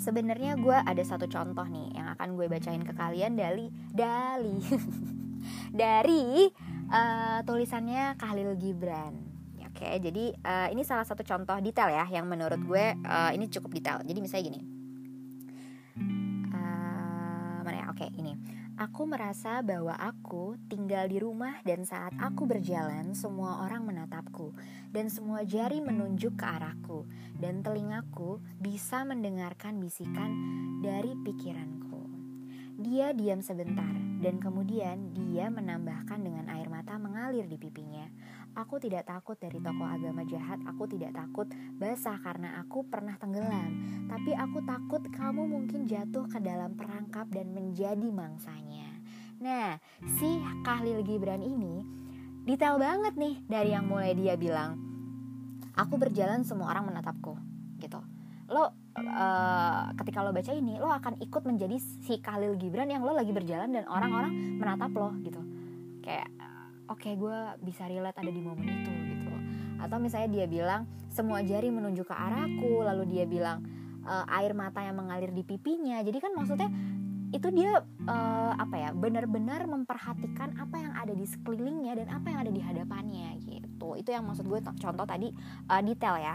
sebenarnya 0.00 0.56
gue 0.56 0.72
ada 0.72 1.02
satu 1.04 1.28
contoh 1.28 1.66
nih 1.68 1.92
yang 1.92 2.08
akan 2.16 2.38
gue 2.38 2.46
bacain 2.48 2.80
ke 2.80 2.96
kalian 2.96 3.36
dari 3.36 3.68
dari 3.92 4.56
dari 5.70 6.48
uh, 6.90 7.40
tulisannya 7.44 8.16
Khalil 8.16 8.56
Gibran 8.58 9.30
Oke, 9.80 9.96
jadi 9.96 10.36
uh, 10.44 10.68
ini 10.76 10.84
salah 10.84 11.08
satu 11.08 11.24
contoh 11.24 11.56
detail 11.64 11.88
ya 11.88 12.04
yang 12.12 12.28
menurut 12.28 12.60
gue 12.68 13.00
uh, 13.00 13.32
ini 13.32 13.48
cukup 13.48 13.72
detail. 13.72 14.04
Jadi 14.04 14.20
misalnya 14.20 14.44
gini, 14.52 14.60
uh, 16.52 17.64
mana 17.64 17.76
ya? 17.80 17.86
Oke, 17.88 18.12
ini. 18.12 18.36
Aku 18.76 19.08
merasa 19.08 19.64
bahwa 19.64 19.96
aku 19.96 20.60
tinggal 20.68 21.08
di 21.08 21.16
rumah 21.16 21.64
dan 21.64 21.88
saat 21.88 22.12
aku 22.20 22.44
berjalan 22.44 23.16
semua 23.16 23.64
orang 23.64 23.88
menatapku 23.88 24.52
dan 24.92 25.08
semua 25.08 25.48
jari 25.48 25.80
menunjuk 25.80 26.36
ke 26.36 26.44
arahku 26.44 27.08
dan 27.40 27.64
telingaku 27.64 28.36
bisa 28.60 29.00
mendengarkan 29.08 29.80
bisikan 29.80 30.28
dari 30.84 31.16
pikiranku. 31.24 32.09
Dia 32.80 33.12
diam 33.12 33.44
sebentar 33.44 33.92
dan 34.24 34.40
kemudian 34.40 35.12
dia 35.12 35.52
menambahkan 35.52 36.16
dengan 36.16 36.48
air 36.48 36.64
mata 36.72 36.96
mengalir 36.96 37.44
di 37.44 37.60
pipinya. 37.60 38.08
Aku 38.56 38.80
tidak 38.80 39.04
takut 39.04 39.36
dari 39.36 39.60
tokoh 39.60 39.84
agama 39.84 40.24
jahat, 40.24 40.64
aku 40.64 40.88
tidak 40.88 41.12
takut 41.12 41.44
basah 41.76 42.16
karena 42.24 42.56
aku 42.64 42.88
pernah 42.88 43.20
tenggelam. 43.20 43.84
Tapi 44.08 44.32
aku 44.32 44.64
takut 44.64 45.04
kamu 45.12 45.44
mungkin 45.44 45.84
jatuh 45.84 46.24
ke 46.32 46.40
dalam 46.40 46.72
perangkap 46.72 47.28
dan 47.28 47.52
menjadi 47.52 48.08
mangsanya. 48.08 48.88
Nah, 49.44 49.76
si 50.16 50.40
Khalil 50.64 51.04
Gibran 51.04 51.44
ini 51.44 51.84
detail 52.48 52.80
banget 52.80 53.12
nih 53.12 53.44
dari 53.44 53.76
yang 53.76 53.92
mulai 53.92 54.16
dia 54.16 54.40
bilang, 54.40 54.80
aku 55.76 56.00
berjalan 56.00 56.48
semua 56.48 56.72
orang 56.72 56.88
menatapku, 56.88 57.36
gitu. 57.76 58.00
Lo 58.48 58.72
uh, 58.96 59.94
ketika 59.98 60.24
lo 60.24 60.34
baca 60.34 60.52
ini, 60.54 60.80
lo 60.82 60.90
akan 60.90 61.22
ikut 61.22 61.42
menjadi 61.46 61.76
si 61.78 62.18
Khalil 62.18 62.58
Gibran 62.58 62.90
yang 62.90 63.06
lo 63.06 63.14
lagi 63.14 63.30
berjalan 63.30 63.70
dan 63.70 63.84
orang-orang 63.86 64.58
menatap 64.58 64.90
lo, 64.94 65.14
gitu. 65.22 65.40
Kayak 66.00 66.30
oke 66.90 67.06
okay, 67.06 67.14
gue 67.14 67.38
bisa 67.62 67.86
relate 67.86 68.18
ada 68.18 68.32
di 68.34 68.42
momen 68.42 68.66
itu 68.66 68.90
gitu. 68.90 69.34
Atau 69.78 70.02
misalnya 70.02 70.28
dia 70.28 70.46
bilang 70.50 70.90
semua 71.08 71.40
jari 71.46 71.70
menunjuk 71.70 72.10
ke 72.10 72.14
arahku 72.14 72.82
lalu 72.82 73.06
dia 73.06 73.24
bilang 73.24 73.62
e, 74.02 74.14
air 74.34 74.52
mata 74.58 74.82
yang 74.82 74.98
mengalir 74.98 75.30
di 75.30 75.46
pipinya. 75.46 76.02
Jadi 76.02 76.18
kan 76.18 76.34
maksudnya 76.34 76.68
itu 77.30 77.46
dia 77.54 77.78
uh, 78.10 78.52
apa 78.58 78.74
ya 78.74 78.90
benar-benar 78.90 79.62
memperhatikan 79.70 80.50
apa 80.58 80.76
yang 80.82 80.92
ada 80.98 81.14
di 81.14 81.22
sekelilingnya 81.22 82.02
dan 82.02 82.08
apa 82.10 82.26
yang 82.26 82.42
ada 82.42 82.50
di 82.50 82.58
hadapannya 82.58 83.38
gitu. 83.46 83.94
Itu 83.94 84.10
yang 84.10 84.26
maksud 84.26 84.50
gue 84.50 84.58
contoh 84.58 85.06
tadi 85.06 85.30
uh, 85.70 85.78
detail 85.78 86.18
ya. 86.18 86.34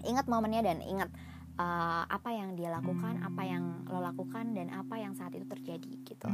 Ingat 0.00 0.24
momennya 0.24 0.64
dan 0.64 0.80
ingat 0.80 1.12
uh, 1.60 2.02
apa 2.08 2.30
yang 2.32 2.56
dia 2.56 2.72
lakukan, 2.72 3.20
apa 3.20 3.42
yang 3.44 3.84
lo 3.92 4.00
lakukan 4.00 4.56
dan 4.56 4.72
apa 4.72 4.96
yang 4.96 5.12
saat 5.12 5.36
itu 5.36 5.44
terjadi 5.44 5.92
gitu. 6.08 6.28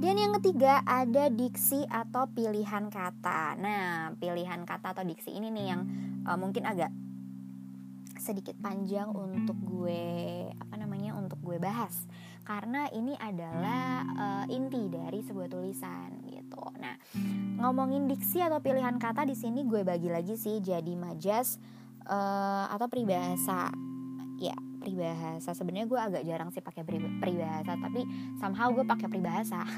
Dan 0.00 0.16
yang 0.16 0.32
ketiga 0.40 0.80
ada 0.88 1.28
diksi 1.28 1.84
atau 1.84 2.24
pilihan 2.32 2.88
kata. 2.88 3.60
Nah, 3.60 4.16
pilihan 4.16 4.64
kata 4.64 4.96
atau 4.96 5.04
diksi 5.04 5.36
ini 5.36 5.52
nih 5.52 5.66
yang 5.76 5.82
uh, 6.24 6.38
mungkin 6.40 6.64
agak 6.64 6.88
sedikit 8.20 8.52
panjang 8.60 9.08
untuk 9.16 9.56
gue 9.64 10.04
apa 10.52 10.76
namanya 10.76 11.16
untuk 11.16 11.40
gue 11.40 11.56
bahas 11.56 12.04
karena 12.44 12.84
ini 12.92 13.16
adalah 13.16 14.04
uh, 14.12 14.44
inti 14.52 14.92
dari 14.92 15.24
sebuah 15.24 15.48
tulisan 15.48 16.20
gitu. 16.28 16.60
Nah, 16.76 17.00
ngomongin 17.64 18.04
diksi 18.04 18.44
atau 18.44 18.60
pilihan 18.60 19.00
kata 19.00 19.24
di 19.24 19.32
sini 19.32 19.64
gue 19.64 19.80
bagi 19.88 20.12
lagi 20.12 20.36
sih 20.36 20.60
jadi 20.60 20.92
majas 21.00 21.56
uh, 22.04 22.68
atau 22.68 22.92
peribahasa 22.92 23.72
ya 24.36 24.69
peribahasa. 24.80 25.52
Sebenarnya 25.52 25.86
gue 25.86 26.00
agak 26.00 26.22
jarang 26.24 26.50
sih 26.50 26.64
pakai 26.64 26.82
peribahasa 27.20 27.76
tapi 27.76 28.08
somehow 28.40 28.72
gue 28.72 28.84
pakai 28.88 29.06
peribahasa. 29.06 29.62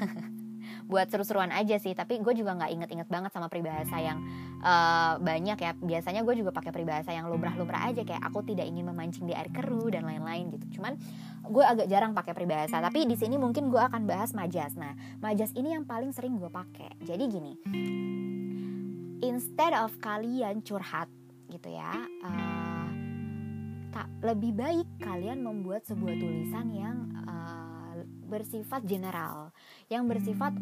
Buat 0.89 1.11
seru-seruan 1.11 1.51
aja 1.51 1.75
sih 1.75 1.91
tapi 1.91 2.23
gue 2.23 2.33
juga 2.39 2.55
nggak 2.55 2.71
inget-inget 2.71 3.07
banget 3.11 3.35
sama 3.35 3.51
peribahasa 3.51 3.99
yang 3.99 4.23
uh, 4.63 5.19
banyak 5.19 5.59
ya. 5.59 5.71
Biasanya 5.75 6.23
gue 6.23 6.35
juga 6.39 6.55
pakai 6.55 6.71
peribahasa 6.71 7.11
yang 7.11 7.27
lumrah-lumrah 7.27 7.91
aja 7.91 8.07
kayak 8.07 8.23
aku 8.23 8.47
tidak 8.47 8.63
ingin 8.65 8.87
memancing 8.87 9.27
di 9.27 9.35
air 9.35 9.51
keruh 9.51 9.91
dan 9.91 10.07
lain-lain 10.07 10.55
gitu. 10.55 10.79
Cuman 10.79 10.95
gue 11.43 11.63
agak 11.63 11.91
jarang 11.91 12.15
pakai 12.15 12.31
peribahasa 12.31 12.79
tapi 12.79 13.03
di 13.03 13.19
sini 13.19 13.35
mungkin 13.35 13.67
gue 13.67 13.79
akan 13.83 14.07
bahas 14.07 14.31
majas. 14.31 14.79
Nah 14.79 14.95
majas 15.19 15.51
ini 15.53 15.75
yang 15.75 15.83
paling 15.83 16.15
sering 16.15 16.39
gue 16.39 16.49
pakai. 16.49 16.95
Jadi 17.03 17.23
gini 17.27 17.53
instead 19.23 19.71
of 19.71 19.95
kalian 20.03 20.59
curhat 20.67 21.07
gitu 21.47 21.71
ya 21.71 21.95
uh, 22.27 22.72
tak 23.93 24.09
lebih 24.25 24.57
baik 24.57 24.87
kalian 24.97 25.45
membuat 25.45 25.85
sebuah 25.85 26.17
tulisan 26.17 26.67
yang 26.73 26.97
uh, 27.23 28.01
bersifat 28.25 28.81
general, 28.89 29.53
yang 29.93 30.09
bersifat 30.09 30.57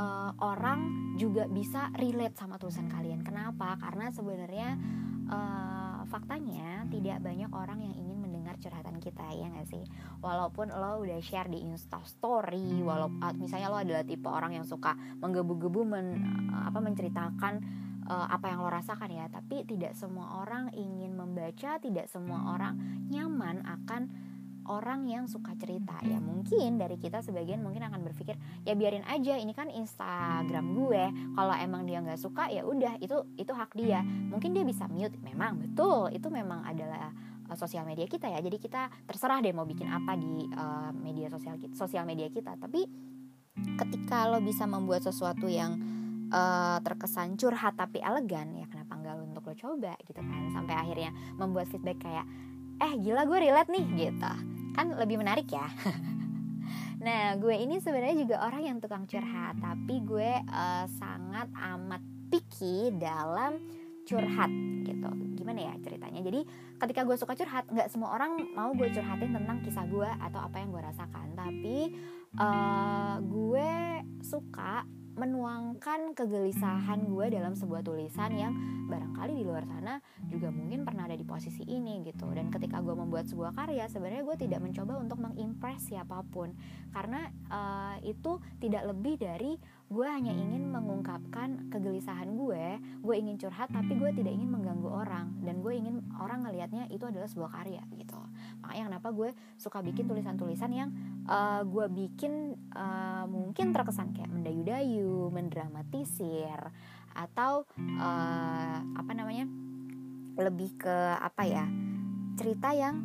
uh, 0.00 0.32
orang 0.40 1.12
juga 1.20 1.44
bisa 1.44 1.92
relate 2.00 2.40
sama 2.40 2.56
tulisan 2.56 2.88
kalian. 2.88 3.20
Kenapa? 3.20 3.76
Karena 3.76 4.08
sebenarnya 4.08 4.80
uh, 5.28 6.02
faktanya 6.08 6.88
tidak 6.88 7.20
banyak 7.20 7.52
orang 7.52 7.84
yang 7.84 7.94
ingin 7.94 8.18
mendengar 8.18 8.56
curhatan 8.58 8.98
kita 8.98 9.22
ya 9.30 9.46
nggak 9.46 9.68
sih 9.70 9.84
walaupun 10.18 10.74
lo 10.74 11.06
udah 11.06 11.22
share 11.22 11.46
di 11.46 11.62
insta 11.62 12.02
story 12.02 12.82
walaupun 12.82 13.20
misalnya 13.38 13.68
lo 13.70 13.78
adalah 13.78 14.02
tipe 14.02 14.26
orang 14.26 14.58
yang 14.58 14.66
suka 14.66 14.98
menggebu-gebu 15.22 15.86
men, 15.86 16.06
apa 16.50 16.82
menceritakan 16.82 17.62
uh, 18.10 18.26
apa 18.26 18.50
yang 18.50 18.66
lo 18.66 18.68
rasakan 18.68 19.10
ya. 19.14 19.30
Tapi 19.30 19.62
tidak 19.62 19.94
semua 19.94 20.42
orang 20.42 20.74
ingin 20.74 21.14
membaca 21.14 21.78
tidak 21.78 22.10
semua 22.10 22.58
orang 22.58 22.74
nyaman 23.06 23.62
akan 23.62 24.10
orang 24.66 25.06
yang 25.06 25.24
suka 25.30 25.54
cerita. 25.56 25.98
Ya 26.02 26.18
mungkin 26.18 26.76
dari 26.76 26.98
kita 26.98 27.22
sebagian 27.22 27.62
mungkin 27.62 27.86
akan 27.86 28.02
berpikir 28.06 28.34
ya 28.66 28.74
biarin 28.74 29.06
aja 29.06 29.38
ini 29.38 29.54
kan 29.54 29.70
Instagram 29.70 30.74
gue. 30.74 31.04
Kalau 31.38 31.54
emang 31.54 31.86
dia 31.86 32.02
nggak 32.02 32.20
suka 32.20 32.50
ya 32.50 32.66
udah 32.66 32.98
itu 32.98 33.14
itu 33.38 33.52
hak 33.54 33.78
dia. 33.78 34.02
Mungkin 34.02 34.52
dia 34.52 34.66
bisa 34.66 34.90
mute. 34.90 35.14
Memang 35.22 35.62
betul. 35.62 36.10
Itu 36.10 36.28
memang 36.28 36.66
adalah 36.66 37.14
uh, 37.46 37.56
sosial 37.56 37.86
media 37.86 38.04
kita 38.10 38.26
ya. 38.26 38.42
Jadi 38.42 38.58
kita 38.58 38.90
terserah 39.06 39.38
deh 39.38 39.54
mau 39.54 39.64
bikin 39.64 39.86
apa 39.86 40.18
di 40.18 40.50
uh, 40.54 40.90
media 40.94 41.30
sosial 41.30 41.56
sosial 41.72 42.04
media 42.04 42.26
kita. 42.30 42.58
Tapi 42.58 42.86
ketika 43.76 44.30
lo 44.30 44.38
bisa 44.40 44.64
membuat 44.64 45.02
sesuatu 45.02 45.50
yang 45.50 45.99
uh, 46.30 46.78
terkesan 46.80 47.36
curhat 47.36 47.76
tapi 47.76 48.00
elegan 48.00 48.54
ya 48.56 48.66
kenapa 48.70 48.96
enggak 48.96 49.14
untuk 49.20 49.42
lo 49.46 49.54
coba 49.54 49.94
gitu 50.06 50.20
kan. 50.22 50.42
Sampai 50.54 50.74
akhirnya 50.74 51.10
membuat 51.36 51.68
feedback 51.68 52.00
kayak 52.02 52.26
eh 52.80 52.92
gila 52.96 53.28
gue 53.28 53.38
relate 53.50 53.70
nih 53.70 53.84
gitu. 54.08 54.32
Kan 54.74 54.96
lebih 54.96 55.20
menarik 55.20 55.46
ya. 55.50 55.68
Nah 57.00 57.32
gue 57.40 57.56
ini 57.56 57.80
sebenarnya 57.80 58.16
juga 58.16 58.36
orang 58.44 58.62
yang 58.62 58.78
tukang 58.78 59.08
curhat 59.08 59.56
tapi 59.56 60.04
gue 60.04 60.30
uh, 60.36 60.84
sangat 61.00 61.48
amat 61.56 62.02
picky 62.28 62.92
dalam 62.92 63.56
curhat 64.04 64.52
gitu. 64.84 65.08
Gimana 65.40 65.72
ya 65.72 65.74
ceritanya? 65.80 66.20
Jadi 66.20 66.44
ketika 66.76 67.00
gue 67.08 67.16
suka 67.16 67.32
curhat 67.32 67.64
nggak 67.72 67.88
semua 67.88 68.12
orang 68.12 68.36
mau 68.52 68.76
gue 68.76 68.92
curhatin 68.92 69.32
tentang 69.32 69.64
kisah 69.64 69.88
gue 69.88 70.10
atau 70.20 70.40
apa 70.44 70.56
yang 70.60 70.68
gue 70.76 70.82
rasakan. 70.84 71.26
Tapi 71.32 71.76
uh, 72.36 73.16
gue 73.24 73.70
suka 74.20 74.84
menuangkan 75.20 76.16
kegelisahan 76.16 77.04
gue 77.04 77.26
dalam 77.28 77.52
sebuah 77.52 77.84
tulisan 77.84 78.32
yang 78.32 78.52
barangkali 78.88 79.36
di 79.36 79.44
luar 79.44 79.68
sana 79.68 80.00
juga 80.32 80.48
mungkin 80.48 80.88
pernah 80.88 81.04
ada 81.04 81.14
di 81.14 81.28
posisi 81.28 81.60
ini 81.68 82.00
gitu. 82.08 82.32
Dan 82.32 82.48
ketika 82.48 82.80
gue 82.80 82.96
membuat 82.96 83.28
sebuah 83.28 83.52
karya 83.52 83.84
sebenarnya 83.84 84.24
gue 84.24 84.36
tidak 84.40 84.64
mencoba 84.64 84.96
untuk 84.96 85.20
mengimpress 85.20 85.92
siapa 85.92 86.24
pun. 86.32 86.56
Karena 86.88 87.28
uh, 87.52 87.96
itu 88.00 88.40
tidak 88.64 88.88
lebih 88.88 89.20
dari 89.20 89.60
gue 89.90 90.06
hanya 90.06 90.30
ingin 90.30 90.70
mengungkapkan 90.70 91.66
kegelisahan 91.66 92.38
gue. 92.38 92.78
Gue 93.02 93.14
ingin 93.18 93.34
curhat 93.42 93.74
tapi 93.74 93.98
gue 93.98 94.14
tidak 94.14 94.30
ingin 94.30 94.46
mengganggu 94.46 94.86
orang. 94.86 95.34
Dan 95.42 95.58
gue 95.66 95.74
ingin 95.74 96.06
orang 96.14 96.46
ngelihatnya 96.46 96.86
itu 96.94 97.02
adalah 97.10 97.26
sebuah 97.26 97.50
karya 97.50 97.82
gitu. 97.98 98.14
Makanya 98.62 98.94
kenapa 98.94 99.08
gue 99.10 99.34
suka 99.58 99.82
bikin 99.82 100.06
tulisan-tulisan 100.06 100.70
yang 100.70 100.94
uh, 101.26 101.66
gue 101.66 101.90
bikin 101.90 102.54
uh, 102.70 103.26
mungkin 103.26 103.74
terkesan 103.74 104.14
kayak 104.14 104.30
mendayu-dayu 104.30 105.26
mendramatisir 105.34 106.70
atau 107.10 107.66
uh, 107.98 108.78
apa 108.94 109.12
namanya 109.18 109.50
lebih 110.38 110.78
ke 110.78 110.96
apa 111.18 111.42
ya 111.42 111.66
cerita 112.38 112.70
yang 112.70 113.02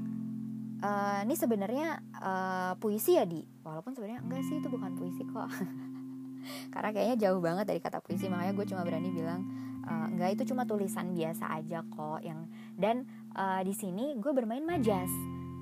uh, 0.86 1.26
ini 1.26 1.34
sebenarnya 1.34 1.98
uh, 2.22 2.74
puisi 2.78 3.18
ya 3.18 3.26
di? 3.26 3.42
Walaupun 3.66 3.98
sebenarnya 3.98 4.22
enggak 4.22 4.46
sih 4.46 4.62
itu 4.62 4.70
bukan 4.70 4.94
puisi 4.94 5.26
kok 5.26 5.50
karena 6.70 6.90
kayaknya 6.94 7.18
jauh 7.30 7.40
banget 7.42 7.66
dari 7.70 7.80
kata 7.82 8.02
puisi 8.02 8.30
makanya 8.32 8.54
gue 8.54 8.66
cuma 8.68 8.82
berani 8.86 9.10
bilang 9.12 9.42
uh, 9.86 10.08
enggak 10.10 10.40
itu 10.40 10.54
cuma 10.54 10.66
tulisan 10.66 11.14
biasa 11.14 11.50
aja 11.62 11.86
kok 11.86 12.20
yang 12.22 12.50
dan 12.76 13.06
uh, 13.38 13.62
di 13.62 13.74
sini 13.74 14.18
gue 14.18 14.32
bermain 14.32 14.64
majas 14.64 15.10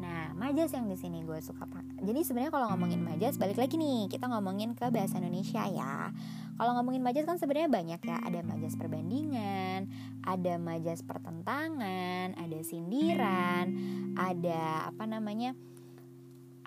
Nah, 0.03 0.35
majas 0.35 0.75
yang 0.75 0.91
di 0.91 0.99
sini 0.99 1.23
gue 1.23 1.39
suka 1.39 1.63
pakai. 1.63 2.03
Jadi 2.03 2.27
sebenarnya 2.27 2.51
kalau 2.51 2.67
ngomongin 2.75 2.99
majas, 2.99 3.39
balik 3.39 3.55
lagi 3.55 3.79
nih, 3.79 4.11
kita 4.11 4.27
ngomongin 4.27 4.75
ke 4.75 4.91
bahasa 4.91 5.15
Indonesia 5.15 5.63
ya. 5.63 6.11
Kalau 6.59 6.75
ngomongin 6.75 6.99
majas 6.99 7.23
kan 7.23 7.39
sebenarnya 7.39 7.71
banyak 7.71 8.03
ya. 8.03 8.19
Ada 8.19 8.43
majas 8.43 8.75
perbandingan, 8.75 9.87
ada 10.27 10.53
majas 10.59 10.99
pertentangan, 11.07 12.35
ada 12.35 12.59
sindiran, 12.67 13.65
ada 14.19 14.91
apa 14.91 15.03
namanya? 15.07 15.55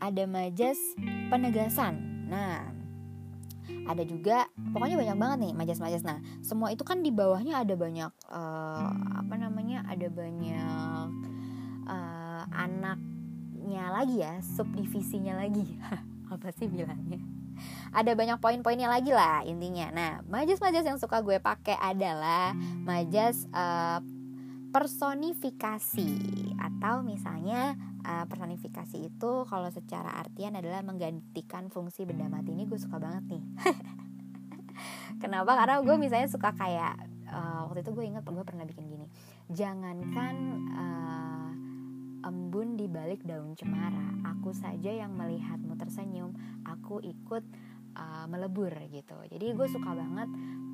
Ada 0.01 0.25
majas 0.25 0.81
penegasan. 1.29 2.25
Nah, 2.33 2.76
ada 3.87 4.03
juga 4.03 4.47
pokoknya 4.75 4.97
banyak 4.99 5.17
banget 5.19 5.39
nih 5.47 5.53
majas-majas. 5.55 6.03
Nah 6.03 6.19
semua 6.43 6.71
itu 6.75 6.83
kan 6.83 7.03
di 7.03 7.11
bawahnya 7.15 7.63
ada 7.63 7.75
banyak 7.75 8.11
uh, 8.31 8.91
apa 9.23 9.35
namanya 9.39 9.87
ada 9.87 10.07
banyak 10.11 11.07
uh, 11.87 12.43
anaknya 12.51 13.85
lagi 13.91 14.17
ya 14.23 14.39
subdivisinya 14.43 15.39
lagi. 15.39 15.79
Apa 16.33 16.51
sih 16.59 16.67
bilangnya? 16.67 17.23
Ada 17.95 18.19
banyak 18.19 18.43
poin-poinnya 18.43 18.91
lagi 18.91 19.15
lah 19.15 19.47
intinya. 19.47 19.95
Nah 19.95 20.11
majas-majas 20.27 20.83
yang 20.83 20.99
suka 20.99 21.23
gue 21.23 21.39
pakai 21.39 21.79
adalah 21.79 22.53
majas 22.83 23.47
uh, 23.55 24.03
personifikasi. 24.75 26.11
Atau 26.59 27.07
misalnya 27.07 27.79
uh, 28.07 28.25
personifikasi 28.31 28.97
itu 29.03 29.33
kalau 29.51 29.69
secara 29.75 30.23
artian 30.23 30.55
adalah 30.55 30.81
menggantikan 30.87 31.67
fungsi 31.69 32.07
benda 32.07 32.31
mati. 32.31 32.55
Ini 32.55 32.65
gue 32.71 32.79
suka 32.79 33.03
banget 33.03 33.37
nih. 33.37 33.45
Kenapa? 35.23 35.59
Karena 35.59 35.83
gue 35.83 35.97
misalnya 35.99 36.31
suka 36.31 36.55
kayak 36.55 36.95
uh, 37.27 37.67
waktu 37.67 37.83
itu 37.83 37.91
gue 37.91 38.05
inget 38.07 38.23
gue 38.23 38.45
pernah 38.47 38.63
bikin 38.63 38.87
gini. 38.87 39.07
Jangankan 39.51 40.35
uh, 40.77 41.51
embun 42.31 42.79
di 42.79 42.87
balik 42.87 43.27
daun 43.27 43.59
cemara 43.59 44.23
aku 44.35 44.55
saja 44.55 44.91
yang 44.91 45.15
melihatmu 45.15 45.75
tersenyum 45.79 46.35
aku 46.63 47.03
ikut 47.03 47.43
uh, 47.99 48.27
melebur 48.31 48.71
gitu. 48.91 49.19
Jadi 49.27 49.47
gue 49.51 49.67
suka 49.67 49.91
banget 49.95 50.29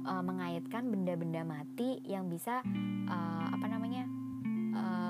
uh, 0.05 0.21
mengaitkan 0.21 0.89
benda-benda 0.93 1.47
mati 1.47 2.03
yang 2.05 2.29
bisa 2.29 2.61
uh, 3.09 3.47
apa 3.49 3.67
namanya 3.69 4.05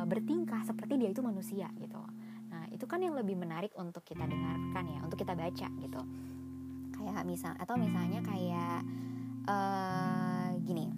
bertingkah 0.02 0.66
seperti 0.66 0.98
dia 0.98 1.14
itu 1.14 1.22
manusia 1.22 1.70
gitu 1.78 2.02
itu 2.82 2.90
kan 2.90 2.98
yang 2.98 3.14
lebih 3.14 3.38
menarik 3.38 3.70
untuk 3.78 4.02
kita 4.02 4.26
dengarkan 4.26 4.90
ya 4.90 4.98
untuk 5.06 5.14
kita 5.14 5.38
baca 5.38 5.70
gitu 5.70 6.00
kayak 6.98 7.22
misal 7.22 7.54
atau 7.54 7.78
misalnya 7.78 8.18
kayak 8.26 8.82
uh, 9.46 10.50
gini 10.66 10.90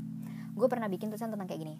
gue 0.56 0.64
pernah 0.64 0.88
bikin 0.88 1.12
tulisan 1.12 1.28
tentang 1.28 1.44
kayak 1.44 1.60
gini 1.60 1.76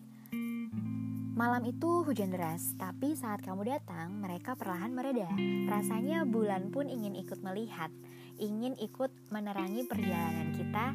Malam 1.35 1.67
itu 1.67 2.07
hujan 2.07 2.31
deras, 2.31 2.79
tapi 2.79 3.19
saat 3.19 3.43
kamu 3.43 3.67
datang, 3.67 4.23
mereka 4.23 4.55
perlahan 4.55 4.95
mereda. 4.95 5.27
Rasanya 5.67 6.23
bulan 6.23 6.71
pun 6.71 6.87
ingin 6.87 7.19
ikut 7.19 7.43
melihat, 7.43 7.91
ingin 8.39 8.79
ikut 8.79 9.11
menerangi 9.35 9.83
perjalanan 9.83 10.55
kita, 10.55 10.95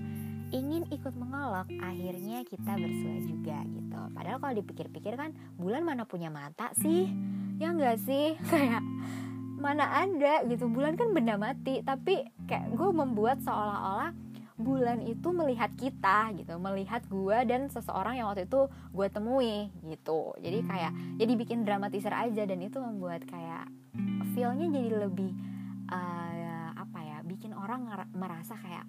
ingin 0.55 0.87
ikut 0.95 1.11
mengolok, 1.19 1.67
akhirnya 1.83 2.47
kita 2.47 2.71
bersua 2.71 3.19
juga 3.19 3.67
gitu. 3.67 3.99
Padahal 4.15 4.39
kalau 4.39 4.55
dipikir-pikir 4.63 5.19
kan 5.19 5.35
bulan 5.59 5.83
mana 5.83 6.07
punya 6.07 6.31
mata 6.31 6.71
sih? 6.79 7.11
Ya 7.59 7.75
enggak 7.75 7.99
sih? 8.07 8.39
Kayak 8.51 8.81
mana 9.59 10.07
ada 10.07 10.47
gitu. 10.47 10.71
Bulan 10.71 10.95
kan 10.95 11.11
benda 11.11 11.35
mati, 11.35 11.83
tapi 11.83 12.23
kayak 12.47 12.73
gue 12.79 12.89
membuat 12.95 13.43
seolah-olah 13.43 14.15
bulan 14.59 14.99
itu 15.07 15.31
melihat 15.31 15.71
kita 15.79 16.35
gitu 16.35 16.59
melihat 16.59 16.99
gue 17.07 17.37
dan 17.47 17.71
seseorang 17.71 18.19
yang 18.19 18.27
waktu 18.27 18.43
itu 18.43 18.67
gue 18.91 19.07
temui 19.07 19.71
gitu 19.87 20.35
jadi 20.35 20.59
kayak 20.67 20.91
jadi 21.15 21.33
bikin 21.39 21.63
dramatisir 21.63 22.11
aja 22.11 22.43
dan 22.43 22.59
itu 22.59 22.75
membuat 22.83 23.23
kayak 23.23 23.71
feelnya 24.35 24.67
jadi 24.67 25.07
lebih 25.07 25.31
uh, 25.87 26.75
apa 26.75 26.99
ya 26.99 27.17
bikin 27.23 27.55
orang 27.55 27.87
merasa 28.11 28.59
kayak 28.59 28.83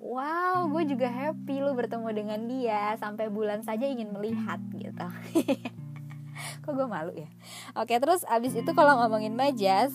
wow 0.00 0.72
gue 0.72 0.88
juga 0.88 1.12
happy 1.12 1.60
lu 1.60 1.76
bertemu 1.76 2.08
dengan 2.08 2.40
dia 2.48 2.96
sampai 2.96 3.28
bulan 3.28 3.60
saja 3.60 3.84
ingin 3.84 4.08
melihat 4.08 4.56
gitu 4.72 5.04
kok 6.64 6.72
gue 6.72 6.88
malu 6.88 7.12
ya 7.12 7.28
oke 7.76 7.92
terus 7.92 8.24
abis 8.24 8.56
itu 8.56 8.70
kalau 8.72 8.96
ngomongin 9.04 9.36
majas 9.36 9.92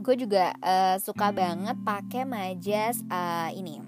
gue 0.00 0.14
juga 0.18 0.50
uh, 0.58 0.98
suka 0.98 1.30
banget 1.30 1.78
pakai 1.86 2.26
majas 2.26 3.06
uh, 3.06 3.54
ini 3.54 3.78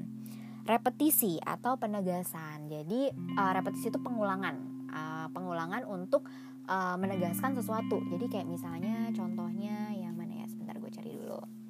repetisi 0.62 1.42
atau 1.42 1.74
penegasan 1.74 2.70
jadi 2.70 3.10
uh, 3.34 3.52
repetisi 3.58 3.90
itu 3.90 3.98
pengulangan 3.98 4.86
uh, 4.94 5.26
pengulangan 5.34 5.82
untuk 5.90 6.22
uh, 6.70 6.94
menegaskan 6.94 7.58
sesuatu 7.58 7.98
jadi 8.06 8.30
kayak 8.30 8.46
misalnya 8.46 9.10
contohnya 9.10 9.90
yang 9.98 10.14
mana 10.14 10.40
ya 10.40 10.46
sebentar 10.46 10.78
gue 10.78 10.90
cari 10.94 11.10
dulu 11.10 11.62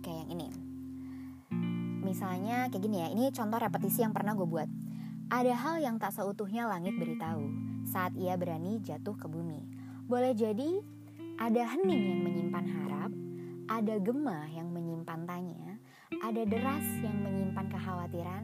Oke, 0.00 0.08
yang 0.16 0.32
ini. 0.32 0.48
Misalnya 2.00 2.72
kayak 2.72 2.80
gini 2.80 3.04
ya, 3.04 3.12
ini 3.12 3.28
contoh 3.36 3.60
repetisi 3.60 4.00
yang 4.00 4.16
pernah 4.16 4.32
gue 4.32 4.48
buat. 4.48 4.64
Ada 5.30 5.54
hal 5.54 5.76
yang 5.78 5.94
tak 6.02 6.10
seutuhnya 6.10 6.66
langit 6.66 6.98
beritahu 6.98 7.54
saat 7.86 8.10
ia 8.18 8.34
berani 8.34 8.82
jatuh 8.82 9.14
ke 9.14 9.30
bumi. 9.30 9.62
Boleh 10.10 10.34
jadi 10.34 10.82
ada 11.38 11.70
hening 11.70 12.02
yang 12.02 12.20
menyimpan 12.26 12.66
harap, 12.66 13.14
ada 13.70 13.94
gema 14.02 14.50
yang 14.50 14.74
menyimpan 14.74 15.30
tanya, 15.30 15.78
ada 16.18 16.42
deras 16.42 16.82
yang 16.98 17.22
menyimpan 17.22 17.62
kekhawatiran, 17.70 18.42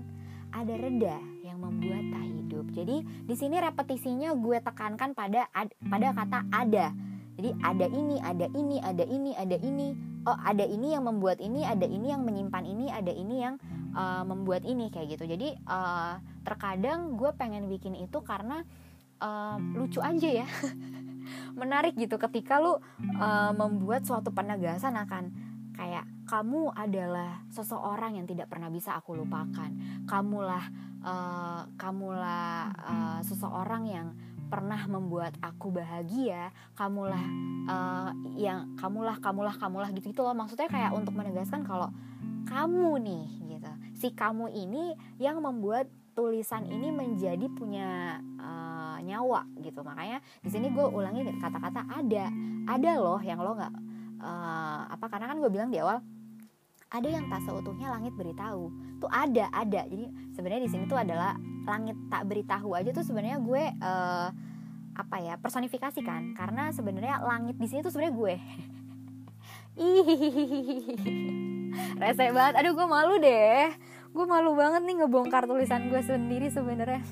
ada 0.54 0.74
reda 0.78 1.18
yang 1.42 1.58
membuat 1.58 2.06
tak 2.06 2.22
hidup. 2.22 2.70
Jadi 2.70 3.02
di 3.02 3.34
sini 3.34 3.58
repetisinya 3.58 4.30
gue 4.38 4.58
tekankan 4.62 5.10
pada 5.10 5.50
ad, 5.58 5.74
pada 5.90 6.14
kata 6.14 6.38
ada. 6.54 6.94
Jadi 7.34 7.50
ada 7.66 7.86
ini, 7.90 8.16
ada 8.22 8.46
ini, 8.54 8.76
ada 8.78 9.04
ini, 9.10 9.34
ada 9.34 9.56
ini. 9.58 9.88
Oh, 10.22 10.38
ada 10.38 10.62
ini 10.62 10.94
yang 10.94 11.02
membuat 11.10 11.42
ini, 11.42 11.66
ada 11.66 11.82
ini 11.82 12.14
yang 12.14 12.22
menyimpan 12.22 12.62
ini, 12.62 12.94
ada 12.94 13.10
ini 13.10 13.42
yang 13.42 13.58
uh, 13.96 14.22
membuat 14.28 14.68
ini 14.68 14.92
kayak 14.92 15.16
gitu. 15.16 15.24
Jadi 15.24 15.56
uh, 15.64 16.20
terkadang 16.44 17.16
gue 17.16 17.32
pengen 17.34 17.66
bikin 17.66 17.96
itu 17.96 18.20
karena 18.20 18.60
uh, 19.24 19.56
lucu 19.74 20.04
aja 20.04 20.44
ya. 20.44 20.48
Menarik 21.60 21.96
gitu 21.96 22.20
ketika 22.20 22.60
lu 22.60 22.76
uh, 22.76 22.78
membuat 23.56 24.04
suatu 24.04 24.30
penegasan 24.30 24.94
akan 24.94 25.32
kayak 25.74 26.04
kamu 26.28 26.72
adalah 26.76 27.40
seseorang 27.50 28.20
yang 28.20 28.26
tidak 28.28 28.52
pernah 28.52 28.68
bisa 28.68 28.94
aku 28.94 29.16
lupakan. 29.16 29.72
Kamulah 30.04 30.64
uh, 31.02 31.62
kamulah 31.80 32.70
uh, 32.76 33.20
seseorang 33.24 33.84
yang 33.88 34.08
pernah 34.46 34.78
membuat 34.86 35.34
aku 35.42 35.74
bahagia 35.74 36.54
kamulah 36.78 37.26
uh, 37.66 38.14
yang 38.38 38.78
kamulah 38.78 39.18
kamulah 39.18 39.54
kamulah 39.58 39.90
gitu 39.90 40.14
gitu 40.14 40.22
loh 40.22 40.38
maksudnya 40.38 40.70
kayak 40.70 40.94
untuk 40.94 41.18
menegaskan 41.18 41.66
kalau 41.66 41.90
kamu 42.46 43.02
nih 43.02 43.26
gitu 43.58 43.72
si 44.06 44.14
kamu 44.14 44.54
ini 44.54 44.94
yang 45.18 45.42
membuat 45.42 45.90
tulisan 46.14 46.62
ini 46.70 46.94
menjadi 46.94 47.42
punya 47.50 48.22
uh, 48.38 49.02
nyawa 49.02 49.42
gitu. 49.58 49.82
Makanya 49.82 50.22
di 50.46 50.46
sini 50.46 50.70
gue 50.70 50.86
ulangi 50.86 51.26
kata-kata 51.42 51.82
ada. 51.90 52.30
Ada 52.70 52.92
loh 53.02 53.18
yang 53.18 53.42
lo 53.42 53.58
nggak 53.58 53.74
uh, 54.22 54.86
apa 54.94 55.10
karena 55.10 55.26
kan 55.26 55.42
gue 55.42 55.50
bilang 55.50 55.74
di 55.74 55.82
awal 55.82 55.98
ada 56.86 57.08
yang 57.10 57.26
tak 57.26 57.42
seutuhnya 57.42 57.90
langit 57.90 58.14
beritahu. 58.14 58.70
Tuh 59.02 59.10
ada 59.10 59.50
ada. 59.50 59.82
Jadi 59.90 60.06
sebenarnya 60.38 60.62
di 60.62 60.70
sini 60.70 60.86
tuh 60.86 61.02
adalah 61.02 61.34
langit 61.66 61.98
tak 62.06 62.30
beritahu 62.30 62.78
aja 62.78 62.94
tuh 62.94 63.02
sebenarnya 63.02 63.42
gue 63.42 63.62
uh, 63.82 64.30
apa 64.94 65.16
ya 65.18 65.34
personifikasi 65.34 65.98
kan. 66.06 66.30
Karena 66.38 66.70
sebenarnya 66.70 67.26
langit 67.26 67.58
di 67.58 67.66
sini 67.66 67.82
tuh 67.82 67.90
sebenarnya 67.90 68.14
gue. 68.14 68.34
Rese 72.00 72.32
banget. 72.32 72.54
Aduh 72.62 72.72
gue 72.72 72.86
malu 72.86 73.20
deh 73.20 73.95
gue 74.16 74.24
malu 74.24 74.56
banget 74.56 74.80
nih 74.88 75.04
ngebongkar 75.04 75.44
tulisan 75.44 75.92
gue 75.92 76.00
sendiri 76.00 76.48
sebenarnya. 76.48 77.04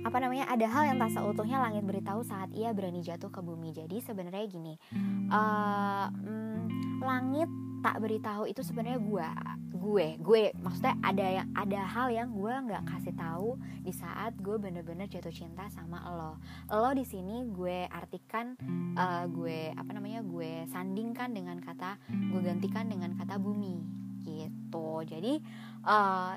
Apa 0.00 0.16
namanya? 0.16 0.48
Ada 0.48 0.64
hal 0.64 0.82
yang 0.88 0.96
tak 0.96 1.12
seutuhnya 1.12 1.60
langit 1.60 1.84
beritahu 1.84 2.24
saat 2.24 2.48
ia 2.56 2.72
berani 2.72 3.04
jatuh 3.04 3.28
ke 3.28 3.44
bumi. 3.44 3.76
Jadi 3.76 4.00
sebenarnya 4.00 4.48
gini 4.48 4.80
uh, 5.28 6.08
mm, 6.08 7.04
langit 7.04 7.52
tak 7.84 8.00
beritahu 8.00 8.48
itu 8.48 8.64
sebenarnya 8.64 8.96
gue 8.96 9.28
gue 9.76 10.06
gue. 10.24 10.44
Maksudnya 10.56 10.96
ada 11.04 11.26
yang 11.28 11.48
ada 11.52 11.80
hal 11.84 12.08
yang 12.16 12.32
gue 12.32 12.48
nggak 12.48 12.88
kasih 12.88 13.12
tahu 13.12 13.60
di 13.84 13.92
saat 13.92 14.40
gue 14.40 14.56
bener-bener 14.56 15.04
jatuh 15.04 15.36
cinta 15.36 15.68
sama 15.68 16.00
lo. 16.16 16.40
Lo 16.72 16.90
di 16.96 17.04
sini 17.04 17.44
gue 17.44 17.84
artikan 17.92 18.56
uh, 18.96 19.28
gue 19.28 19.76
apa 19.76 19.90
namanya 19.92 20.24
gue 20.24 20.64
sandingkan 20.72 21.36
dengan 21.36 21.60
kata 21.60 22.00
gue 22.08 22.40
gantikan 22.40 22.88
dengan 22.88 23.12
kata 23.20 23.36
bumi 23.36 24.07
gitu 24.28 25.02
jadi 25.08 25.40
uh, 25.88 26.36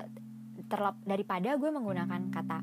terlep 0.68 0.96
daripada 1.04 1.56
gue 1.60 1.70
menggunakan 1.72 2.32
kata 2.32 2.58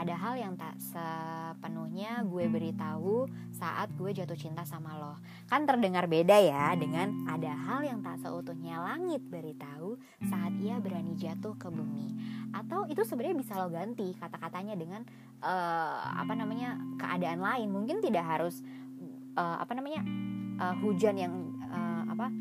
ada 0.00 0.14
hal 0.16 0.34
yang 0.38 0.54
tak 0.56 0.80
sepenuhnya 0.80 2.24
gue 2.24 2.48
beritahu 2.48 3.28
saat 3.52 3.92
gue 4.00 4.16
jatuh 4.16 4.38
cinta 4.38 4.64
sama 4.64 4.96
lo. 4.96 5.20
Kan 5.44 5.68
terdengar 5.68 6.08
beda 6.08 6.40
ya 6.40 6.72
dengan 6.78 7.28
ada 7.28 7.52
hal 7.52 7.84
yang 7.84 8.00
tak 8.00 8.16
seutuhnya 8.22 8.80
langit 8.80 9.20
beritahu 9.28 10.00
saat 10.24 10.56
ia 10.62 10.80
berani 10.80 11.18
jatuh 11.20 11.52
ke 11.58 11.68
bumi. 11.68 12.16
Atau 12.56 12.88
itu 12.88 13.04
sebenarnya 13.04 13.36
bisa 13.44 13.60
lo 13.60 13.68
ganti 13.68 14.16
kata-katanya 14.16 14.72
dengan 14.78 15.04
uh, 15.44 16.16
apa 16.16 16.32
namanya 16.32 16.80
keadaan 16.96 17.44
lain. 17.44 17.68
Mungkin 17.68 18.00
tidak 18.00 18.24
harus 18.24 18.64
uh, 19.36 19.60
apa 19.60 19.76
namanya 19.76 20.00
uh, 20.64 20.74
hujan 20.80 21.18
yang 21.18 21.34
uh, 21.68 22.08
apa 22.08 22.32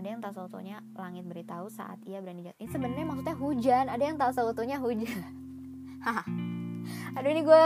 ada 0.00 0.08
yang 0.16 0.24
tak 0.24 0.32
seutuhnya 0.32 0.80
langit 0.96 1.28
beritahu 1.28 1.68
saat 1.68 2.00
ia 2.08 2.24
berani 2.24 2.48
jatuh. 2.48 2.56
Ini 2.56 2.68
sebenarnya 2.72 3.04
maksudnya 3.04 3.36
hujan, 3.36 3.84
ada 3.92 4.00
yang 4.00 4.16
tak 4.16 4.32
seutuhnya 4.32 4.80
hujan. 4.80 5.20
aduh 7.16 7.28
ini 7.28 7.44
gue 7.44 7.60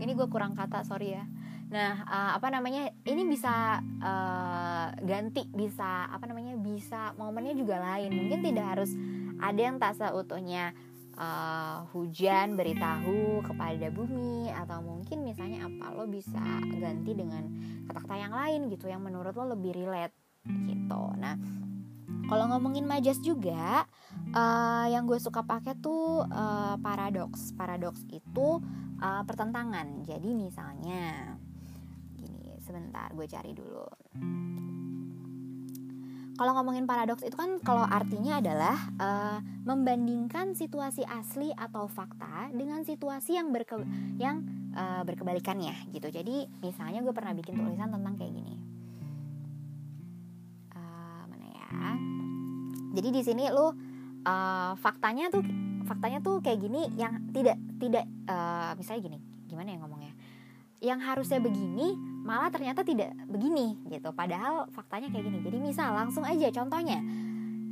ini 0.00 0.12
gue 0.16 0.28
kurang 0.32 0.56
kata 0.56 0.88
sorry 0.88 1.20
ya. 1.20 1.28
Nah 1.68 2.08
uh, 2.08 2.30
apa 2.40 2.48
namanya 2.48 2.88
ini 3.04 3.28
bisa 3.28 3.84
uh, 4.00 4.88
ganti 5.04 5.44
bisa 5.52 6.08
apa 6.08 6.24
namanya 6.24 6.56
bisa 6.56 7.12
momennya 7.20 7.52
juga 7.52 7.76
lain. 7.76 8.16
Mungkin 8.16 8.40
tidak 8.40 8.64
harus 8.64 8.96
ada 9.36 9.60
yang 9.60 9.76
tak 9.76 10.00
seutuhnya 10.00 10.72
uh, 11.20 11.84
hujan 11.92 12.56
beritahu 12.56 13.44
kepada 13.44 13.92
bumi 13.92 14.48
atau 14.48 14.80
mungkin 14.80 15.28
misalnya 15.28 15.68
apa 15.68 15.92
lo 15.92 16.08
bisa 16.08 16.40
ganti 16.80 17.12
dengan 17.12 17.44
kata-kata 17.84 18.16
yang 18.16 18.32
lain 18.32 18.60
gitu 18.72 18.88
yang 18.88 19.04
menurut 19.04 19.36
lo 19.36 19.52
lebih 19.52 19.76
relate 19.76 20.23
gitu 20.44 21.02
nah 21.18 21.36
kalau 22.24 22.48
ngomongin 22.48 22.88
majas 22.88 23.20
juga, 23.20 23.84
uh, 24.32 24.86
yang 24.88 25.04
gue 25.04 25.20
suka 25.20 25.44
pakai 25.44 25.76
tuh 25.76 26.24
uh, 26.24 26.76
paradoks. 26.80 27.52
Paradoks 27.52 28.00
itu 28.08 28.60
uh, 29.00 29.22
pertentangan. 29.28 30.02
Jadi 30.08 30.32
misalnya, 30.32 31.36
gini, 32.16 32.56
sebentar 32.64 33.12
gue 33.12 33.26
cari 33.28 33.52
dulu. 33.52 33.86
Kalau 36.34 36.50
ngomongin 36.58 36.82
paradoks 36.82 37.22
itu 37.22 37.36
kan 37.38 37.62
kalau 37.62 37.86
artinya 37.86 38.42
adalah 38.42 38.74
uh, 38.98 39.38
membandingkan 39.62 40.58
situasi 40.58 41.06
asli 41.06 41.54
atau 41.54 41.86
fakta 41.86 42.50
dengan 42.50 42.82
situasi 42.82 43.38
yang 43.38 43.54
berke 43.54 43.78
yang 44.18 44.42
uh, 44.74 45.06
berkebalikannya 45.06 45.94
gitu. 45.94 46.10
Jadi 46.10 46.50
misalnya 46.58 47.06
gue 47.06 47.14
pernah 47.14 47.38
bikin 47.38 47.54
tulisan 47.54 47.86
tentang 47.94 48.18
kayak 48.18 48.34
gini 48.34 48.73
jadi 52.94 53.08
di 53.10 53.22
sini 53.26 53.50
lu 53.50 53.66
uh, 53.66 53.72
faktanya 54.78 55.28
tuh 55.28 55.42
faktanya 55.84 56.22
tuh 56.22 56.38
kayak 56.40 56.62
gini 56.62 56.88
yang 56.94 57.18
tidak 57.34 57.58
tidak 57.82 58.06
uh, 58.30 58.72
misalnya 58.78 59.02
gini 59.10 59.18
gimana 59.50 59.74
ya 59.74 59.78
ngomongnya? 59.82 60.14
Yang 60.84 61.00
harusnya 61.04 61.38
begini 61.42 61.96
malah 62.24 62.48
ternyata 62.54 62.86
tidak 62.86 63.12
begini 63.26 63.76
gitu. 63.90 64.14
Padahal 64.14 64.70
faktanya 64.72 65.10
kayak 65.10 65.26
gini. 65.26 65.38
Jadi 65.42 65.58
misal 65.60 65.92
langsung 65.92 66.24
aja 66.24 66.48
contohnya. 66.54 67.02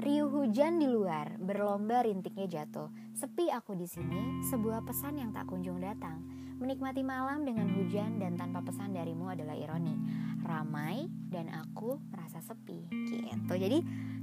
Riuh 0.03 0.27
hujan 0.27 0.83
di 0.83 0.91
luar 0.91 1.39
berlomba 1.39 2.03
rintiknya 2.03 2.51
jatuh. 2.51 2.91
Sepi 3.15 3.47
aku 3.55 3.79
di 3.79 3.87
sini 3.87 4.43
sebuah 4.51 4.83
pesan 4.83 5.23
yang 5.23 5.31
tak 5.31 5.47
kunjung 5.47 5.79
datang 5.79 6.42
menikmati 6.63 7.03
malam 7.03 7.43
dengan 7.43 7.67
hujan 7.75 8.23
dan 8.23 8.39
tanpa 8.39 8.63
pesan 8.63 8.95
darimu 8.95 9.27
adalah 9.29 9.59
ironi. 9.59 9.99
Ramai 10.43 11.11
dan 11.31 11.51
aku 11.51 11.99
merasa 12.15 12.39
sepi. 12.39 12.87
Gitu. 12.91 13.53
Jadi 13.53 13.79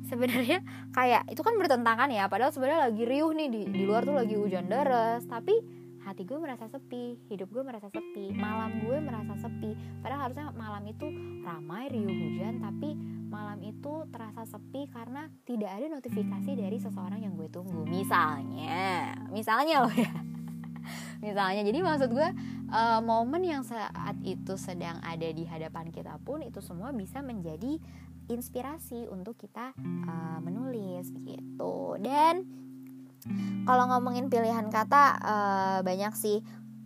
sebenarnya 0.08 0.64
kayak 0.96 1.28
itu 1.28 1.44
kan 1.44 1.60
bertentangan 1.60 2.08
ya. 2.08 2.32
Padahal 2.32 2.56
sebenarnya 2.56 2.90
lagi 2.90 3.04
riuh 3.04 3.36
nih 3.36 3.48
di, 3.52 3.62
di 3.68 3.84
luar 3.84 4.08
tuh 4.08 4.16
lagi 4.16 4.36
hujan 4.40 4.72
deras. 4.72 5.28
Tapi 5.28 5.80
hati 6.10 6.26
gue 6.26 6.40
merasa 6.42 6.66
sepi 6.66 7.22
hidup 7.30 7.54
gue 7.54 7.62
merasa 7.62 7.86
sepi 7.92 8.34
malam 8.34 8.82
gue 8.82 8.98
merasa 8.98 9.36
sepi. 9.38 9.76
Padahal 10.02 10.32
harusnya 10.32 10.50
malam 10.56 10.84
itu 10.90 11.06
ramai 11.46 11.92
riuh 11.92 12.10
hujan 12.10 12.64
tapi 12.64 12.98
malam 13.30 13.62
itu 13.62 14.10
terasa 14.10 14.48
sepi 14.50 14.90
karena 14.90 15.30
tidak 15.46 15.70
ada 15.70 15.86
notifikasi 15.86 16.52
dari 16.58 16.78
seseorang 16.82 17.22
yang 17.22 17.38
gue 17.38 17.46
tunggu. 17.52 17.86
Misalnya 17.86 19.14
misalnya 19.30 19.86
loh 19.86 19.94
ya 19.94 20.10
misalnya. 21.20 21.62
Jadi 21.66 21.80
maksud 21.82 22.10
gue 22.14 22.30
uh, 22.72 23.00
momen 23.02 23.44
yang 23.44 23.64
saat 23.66 24.16
itu 24.24 24.56
sedang 24.56 25.02
ada 25.02 25.28
di 25.30 25.44
hadapan 25.46 25.90
kita 25.90 26.18
pun 26.22 26.46
itu 26.46 26.62
semua 26.62 26.94
bisa 26.94 27.20
menjadi 27.20 27.82
inspirasi 28.30 29.10
untuk 29.10 29.36
kita 29.42 29.74
uh, 30.06 30.40
menulis 30.46 31.10
gitu 31.26 31.98
dan 31.98 32.46
kalau 33.68 33.84
ngomongin 33.92 34.32
pilihan 34.32 34.72
kata 34.72 35.04
uh, 35.20 35.80
banyak 35.84 36.14
sih. 36.16 36.40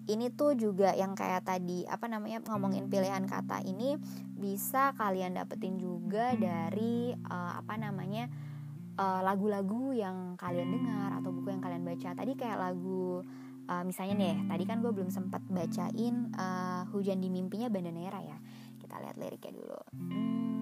Ini 0.04 0.36
tuh 0.36 0.52
juga 0.60 0.92
yang 0.92 1.16
kayak 1.16 1.48
tadi 1.48 1.88
apa 1.88 2.12
namanya 2.12 2.44
ngomongin 2.44 2.92
pilihan 2.92 3.24
kata 3.24 3.64
ini 3.64 3.96
bisa 4.36 4.92
kalian 5.00 5.40
dapetin 5.40 5.80
juga 5.80 6.36
dari 6.36 7.16
uh, 7.16 7.54
apa 7.56 7.80
namanya 7.80 8.28
lagu-lagu 9.00 9.90
uh, 9.90 9.96
yang 9.96 10.18
kalian 10.36 10.76
dengar 10.76 11.18
atau 11.24 11.32
buku 11.32 11.56
yang 11.56 11.64
kalian 11.64 11.88
baca. 11.88 12.10
Tadi 12.20 12.36
kayak 12.36 12.60
lagu 12.60 13.24
uh, 13.68 13.84
misalnya 13.84 14.16
nih 14.18 14.36
tadi 14.48 14.64
kan 14.68 14.84
gue 14.84 14.92
belum 14.92 15.10
sempat 15.12 15.44
bacain 15.48 16.32
uh, 16.36 16.88
hujan 16.92 17.20
di 17.20 17.30
mimpinya 17.32 17.68
Bandanera 17.68 18.20
ya. 18.24 18.38
Kita 18.80 19.00
lihat 19.00 19.16
liriknya 19.16 19.52
dulu. 19.56 19.80
Hmm, 19.96 20.54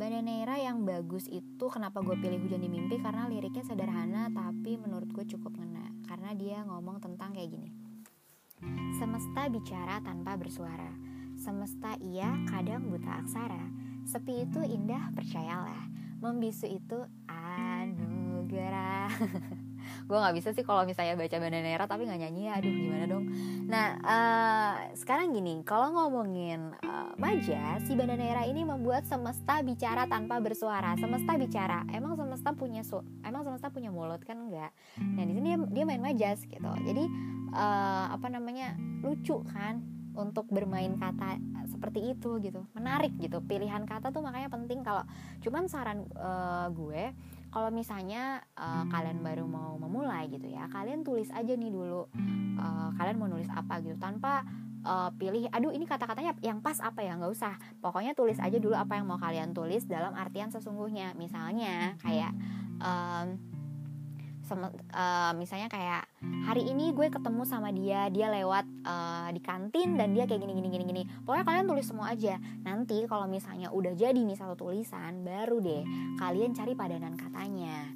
Bandanera 0.00 0.56
yang 0.56 0.88
bagus 0.88 1.28
itu 1.28 1.68
kenapa 1.68 2.00
gue 2.00 2.16
pilih 2.16 2.40
Hujan 2.40 2.64
di 2.64 2.72
Mimpi? 2.72 2.96
Karena 3.04 3.28
liriknya 3.28 3.60
sederhana 3.60 4.32
tapi 4.32 4.80
menurut 4.80 5.12
gue 5.12 5.28
cukup 5.28 5.52
ngena. 5.60 5.92
Karena 6.08 6.32
dia 6.32 6.64
ngomong 6.64 7.04
tentang 7.04 7.36
kayak 7.36 7.52
gini. 7.52 7.68
Semesta 8.96 9.52
bicara 9.52 10.00
tanpa 10.00 10.40
bersuara. 10.40 10.96
Semesta 11.36 12.00
iya 12.00 12.32
kadang 12.48 12.88
buta 12.88 13.20
aksara. 13.20 13.60
Sepi 14.08 14.48
itu 14.48 14.64
indah 14.64 15.12
percayalah. 15.12 15.84
Membisu 16.24 16.64
itu 16.64 17.04
anugerah 17.28 19.12
gue 20.10 20.18
nggak 20.18 20.36
bisa 20.42 20.50
sih 20.50 20.66
kalau 20.66 20.82
misalnya 20.82 21.14
baca 21.14 21.38
Bandanera 21.38 21.86
tapi 21.86 22.02
nggak 22.10 22.20
nyanyi 22.26 22.50
aduh 22.50 22.66
gimana 22.74 23.04
dong? 23.06 23.24
Nah 23.70 23.86
uh, 24.02 24.74
sekarang 24.98 25.30
gini 25.30 25.62
kalau 25.62 25.94
ngomongin 25.94 26.74
uh, 26.82 27.14
maja 27.14 27.78
si 27.86 27.94
Bandanera 27.94 28.42
ini 28.42 28.66
membuat 28.66 29.06
semesta 29.06 29.62
bicara 29.62 30.10
tanpa 30.10 30.42
bersuara. 30.42 30.98
Semesta 30.98 31.38
bicara 31.38 31.86
emang 31.94 32.18
semesta 32.18 32.50
punya 32.50 32.82
su 32.82 32.98
emang 33.22 33.46
semesta 33.46 33.70
punya 33.70 33.94
mulut 33.94 34.18
kan? 34.26 34.50
Enggak 34.50 34.74
nah 34.98 35.22
di 35.22 35.32
sini 35.38 35.54
dia, 35.54 35.58
dia 35.70 35.84
main 35.86 36.02
majas 36.02 36.42
gitu. 36.42 36.70
Jadi 36.82 37.06
uh, 37.54 38.10
apa 38.10 38.26
namanya 38.26 38.74
lucu 39.06 39.46
kan 39.46 39.78
untuk 40.18 40.50
bermain 40.50 40.98
kata 40.98 41.38
seperti 41.70 42.18
itu 42.18 42.42
gitu. 42.42 42.66
Menarik 42.74 43.14
gitu. 43.22 43.38
Pilihan 43.46 43.86
kata 43.86 44.10
tuh 44.10 44.20
makanya 44.26 44.50
penting 44.50 44.82
kalau 44.82 45.06
cuman 45.38 45.70
saran 45.70 46.02
uh, 46.18 46.66
gue 46.74 47.14
kalau 47.50 47.70
misalnya 47.74 48.46
uh, 48.54 48.86
kalian 48.92 49.24
baru 49.24 49.48
mau 49.48 49.79
gitu 50.26 50.46
ya. 50.50 50.66
Kalian 50.68 51.06
tulis 51.06 51.30
aja 51.32 51.52
nih 51.54 51.70
dulu 51.70 52.08
uh, 52.58 52.88
kalian 52.98 53.16
mau 53.16 53.28
nulis 53.30 53.48
apa 53.48 53.80
gitu. 53.80 53.96
Tanpa 53.96 54.44
uh, 54.84 55.10
pilih 55.16 55.48
aduh 55.52 55.72
ini 55.72 55.88
kata-katanya 55.88 56.36
yang 56.44 56.60
pas 56.60 56.76
apa 56.82 57.00
ya? 57.00 57.16
Nggak 57.16 57.32
usah. 57.32 57.54
Pokoknya 57.80 58.12
tulis 58.12 58.36
aja 58.36 58.56
dulu 58.60 58.76
apa 58.76 58.98
yang 58.98 59.06
mau 59.08 59.16
kalian 59.16 59.56
tulis 59.56 59.86
dalam 59.88 60.12
artian 60.12 60.52
sesungguhnya. 60.52 61.16
Misalnya 61.16 61.96
kayak 62.02 62.32
um, 62.82 63.38
uh, 64.50 65.32
misalnya 65.38 65.70
kayak 65.70 66.02
hari 66.46 66.66
ini 66.66 66.90
gue 66.90 67.06
ketemu 67.06 67.42
sama 67.46 67.70
dia 67.70 68.10
dia 68.10 68.26
lewat 68.28 68.66
uh, 68.82 69.28
di 69.30 69.38
kantin 69.38 69.94
dan 69.94 70.10
dia 70.10 70.26
kayak 70.26 70.42
gini 70.42 70.58
gini 70.58 70.68
gini 70.68 70.84
gini. 70.84 71.02
Pokoknya 71.22 71.44
kalian 71.46 71.66
tulis 71.70 71.86
semua 71.86 72.10
aja. 72.10 72.36
Nanti 72.66 73.06
kalau 73.06 73.30
misalnya 73.30 73.70
udah 73.70 73.94
jadi 73.94 74.18
nih 74.18 74.38
satu 74.38 74.58
tulisan 74.58 75.22
baru 75.22 75.62
deh 75.62 75.82
kalian 76.18 76.52
cari 76.52 76.74
padanan 76.74 77.14
katanya 77.14 77.88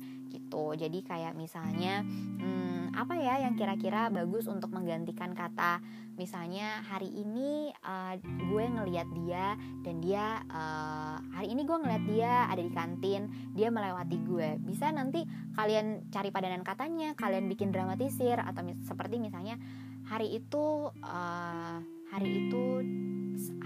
gitu. 0.55 0.79
Jadi 0.79 1.03
kayak 1.03 1.35
misalnya 1.35 2.07
hmm, 2.07 2.95
apa 2.95 3.19
ya 3.19 3.43
yang 3.43 3.59
kira-kira 3.59 4.07
bagus 4.15 4.47
untuk 4.47 4.71
menggantikan 4.71 5.35
kata? 5.35 5.83
Misalnya 6.15 6.79
hari 6.87 7.11
ini 7.11 7.75
uh, 7.83 8.15
gue 8.23 8.65
ngeliat 8.71 9.11
dia 9.27 9.59
dan 9.83 9.99
dia 9.99 10.47
uh, 10.47 11.19
hari 11.35 11.51
ini 11.51 11.67
gue 11.67 11.75
ngeliat 11.75 12.05
dia 12.07 12.47
ada 12.47 12.63
di 12.63 12.71
kantin 12.71 13.27
dia 13.51 13.75
melewati 13.75 14.23
gue. 14.23 14.63
Bisa 14.63 14.95
nanti 14.95 15.27
kalian 15.59 16.07
cari 16.15 16.31
padanan 16.31 16.63
katanya 16.63 17.19
kalian 17.19 17.51
bikin 17.51 17.75
dramatisir 17.75 18.39
atau 18.39 18.63
mis 18.63 18.79
seperti 18.87 19.19
misalnya 19.19 19.59
hari 20.07 20.39
itu 20.39 20.95
uh, 21.03 21.79
hari 22.15 22.47
itu 22.47 22.65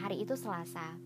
hari 0.00 0.24
itu 0.24 0.32
Selasa 0.40 0.96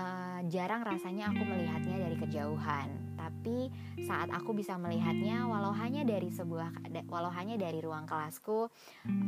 uh, 0.00 0.40
jarang 0.48 0.82
rasanya 0.82 1.28
aku 1.28 1.42
melihatnya 1.44 1.96
dari 2.00 2.16
kejauhan. 2.16 2.88
Tapi 3.20 3.68
saat 4.08 4.32
aku 4.32 4.56
bisa 4.56 4.80
melihatnya 4.80 5.44
walau 5.44 5.76
hanya 5.76 6.04
dari 6.08 6.32
sebuah 6.32 6.72
walau 7.08 7.28
hanya 7.28 7.60
dari 7.60 7.78
ruang 7.84 8.08
kelasku 8.08 8.72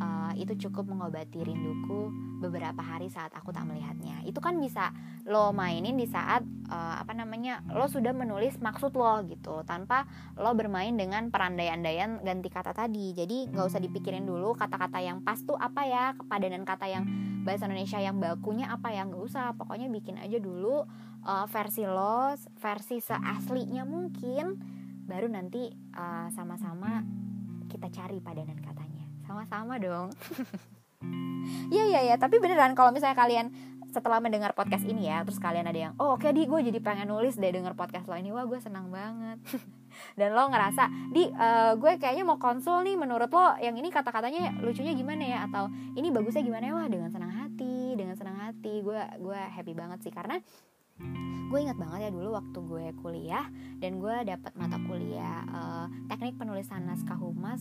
uh, 0.01 0.33
itu 0.37 0.57
cukup 0.69 0.89
mengobati 0.89 1.45
rinduku 1.45 2.09
beberapa 2.41 2.81
hari 2.81 3.13
saat 3.13 3.31
aku 3.37 3.53
tak 3.53 3.69
melihatnya. 3.69 4.25
Itu 4.25 4.41
kan 4.41 4.57
bisa 4.57 4.91
lo 5.29 5.53
mainin 5.53 5.97
di 6.01 6.09
saat 6.09 6.43
uh, 6.73 6.95
apa 7.05 7.13
namanya 7.13 7.61
lo 7.69 7.85
sudah 7.85 8.17
menulis 8.17 8.57
maksud 8.57 8.97
lo 8.97 9.21
gitu 9.29 9.61
tanpa 9.69 10.09
lo 10.41 10.57
bermain 10.57 10.97
dengan 10.97 11.29
perandai-andaian 11.29 12.25
ganti 12.25 12.49
kata 12.49 12.73
tadi. 12.73 13.13
Jadi 13.13 13.53
nggak 13.53 13.69
usah 13.69 13.81
dipikirin 13.85 14.25
dulu 14.25 14.57
kata-kata 14.57 15.05
yang 15.05 15.21
pas 15.21 15.37
tuh 15.45 15.61
apa 15.61 15.85
ya 15.85 16.05
kepadanan 16.17 16.65
kata 16.65 16.89
yang 16.89 17.05
bahasa 17.45 17.69
Indonesia 17.69 18.01
yang 18.01 18.17
bakunya 18.17 18.73
apa 18.73 18.89
ya 18.89 19.05
nggak 19.05 19.21
usah. 19.21 19.53
Pokoknya 19.61 19.93
bikin 19.93 20.17
aja 20.17 20.41
dulu 20.41 20.89
uh, 21.29 21.47
versi 21.53 21.85
lo 21.85 22.33
versi 22.57 23.05
seaslinya 23.05 23.85
mungkin 23.85 24.81
baru 25.03 25.27
nanti 25.27 25.67
eh, 25.69 26.29
sama-sama 26.33 27.03
kita 27.69 27.91
cari 27.91 28.23
padanan 28.23 28.57
katanya. 28.63 29.05
Sama-sama 29.29 29.77
dong. 29.77 30.09
Iya 31.73 31.85
iya 31.91 32.01
ya, 32.13 32.17
tapi 32.21 32.39
beneran 32.39 32.79
kalau 32.79 32.95
misalnya 32.95 33.19
kalian 33.19 33.51
setelah 33.93 34.19
mendengar 34.19 34.57
podcast 34.57 34.89
ini 34.89 35.07
ya, 35.07 35.21
terus 35.23 35.37
kalian 35.37 35.69
ada 35.69 35.77
yang, 35.77 35.93
oh 36.01 36.17
oke 36.17 36.25
okay, 36.25 36.33
di 36.33 36.49
gue 36.49 36.61
jadi 36.73 36.81
pengen 36.81 37.13
nulis 37.13 37.37
deh 37.37 37.53
denger 37.53 37.77
podcast 37.77 38.09
lo 38.09 38.17
ini, 38.17 38.33
wah 38.33 38.49
gue 38.49 38.57
senang 38.59 38.89
banget. 38.89 39.39
Dan 40.19 40.33
lo 40.33 40.49
ngerasa, 40.49 41.13
di 41.13 41.29
uh, 41.29 41.77
gue 41.77 42.01
kayaknya 42.01 42.25
mau 42.25 42.41
konsul 42.41 42.81
nih, 42.83 42.97
menurut 42.97 43.29
lo 43.29 43.61
yang 43.61 43.77
ini 43.77 43.93
kata-katanya 43.93 44.57
lucunya 44.65 44.97
gimana 44.97 45.23
ya, 45.23 45.39
atau 45.45 45.69
ini 45.93 46.09
bagusnya 46.09 46.41
gimana? 46.41 46.65
Ya, 46.65 46.75
wah 46.75 46.89
dengan 46.89 47.13
senang 47.13 47.33
hati, 47.37 47.93
dengan 47.95 48.17
senang 48.17 48.41
hati, 48.41 48.81
gue 48.81 49.01
gue 49.21 49.41
happy 49.53 49.73
banget 49.77 50.01
sih. 50.09 50.13
Karena 50.13 50.41
gue 51.53 51.59
ingat 51.61 51.77
banget 51.77 52.09
ya 52.09 52.11
dulu 52.11 52.33
waktu 52.33 52.59
gue 52.65 52.87
kuliah 53.05 53.45
dan 53.77 54.01
gue 54.01 54.17
dapat 54.25 54.53
mata 54.57 54.81
kuliah 54.89 55.45
uh, 55.53 55.87
teknik 56.09 56.41
penulisan 56.41 56.89
naskah 56.89 57.21
humas 57.21 57.61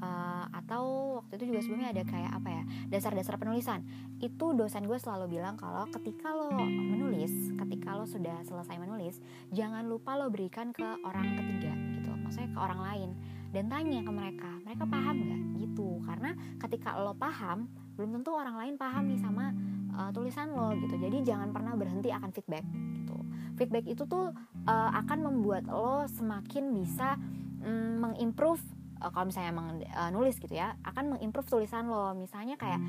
uh, 0.00 0.44
atau 0.50 1.16
waktu 1.22 1.38
itu 1.40 1.44
juga 1.54 1.60
sebelumnya 1.62 1.92
ada 1.92 2.02
kayak 2.04 2.32
apa 2.34 2.48
ya 2.48 2.62
dasar-dasar 2.90 3.36
penulisan. 3.36 3.84
Itu 4.18 4.56
dosen 4.56 4.88
gue 4.88 4.98
selalu 4.98 5.40
bilang 5.40 5.54
kalau 5.60 5.86
ketika 5.92 6.32
lo 6.32 6.50
menulis 6.56 7.32
ketika 7.56 7.94
lo 7.96 8.08
sudah 8.08 8.40
selesai 8.44 8.76
menulis 8.80 9.20
jangan 9.52 9.86
lupa 9.86 10.16
lo 10.16 10.32
berikan 10.32 10.72
ke 10.72 10.84
orang 11.04 11.36
ketiga 11.36 11.72
gitu 11.96 12.10
maksudnya 12.20 12.50
ke 12.54 12.60
orang 12.60 12.80
lain 12.80 13.10
dan 13.50 13.66
tanya 13.66 14.00
ke 14.06 14.12
mereka 14.14 14.50
mereka 14.64 14.84
paham 14.86 15.16
nggak? 15.20 15.42
Gitu. 15.66 15.88
Karena 16.06 16.30
ketika 16.58 16.96
lo 16.98 17.12
paham 17.14 17.68
belum 17.98 18.16
tentu 18.20 18.32
orang 18.32 18.56
lain 18.56 18.74
paham 18.80 19.12
nih 19.12 19.20
sama 19.20 19.52
uh, 19.94 20.10
tulisan 20.14 20.54
lo 20.54 20.72
gitu. 20.78 20.96
Jadi 20.96 21.26
jangan 21.26 21.52
pernah 21.52 21.76
berhenti 21.76 22.08
akan 22.14 22.30
feedback 22.32 22.64
gitu. 22.70 23.16
Feedback 23.58 23.84
itu 23.90 24.06
tuh 24.08 24.32
uh, 24.64 24.90
akan 25.04 25.18
membuat 25.26 25.68
lo 25.68 26.08
semakin 26.08 26.72
bisa 26.72 27.18
mm, 27.60 28.00
mengimprove 28.00 28.62
uh, 29.00 29.10
kalau 29.10 29.28
misalnya 29.28 29.50
emang 29.50 29.66
uh, 29.82 30.10
nulis 30.12 30.36
gitu 30.36 30.52
ya 30.52 30.76
akan 30.84 31.16
mengimprove 31.16 31.48
tulisan 31.48 31.88
lo. 31.88 32.12
Misalnya 32.14 32.60
kayak 32.60 32.80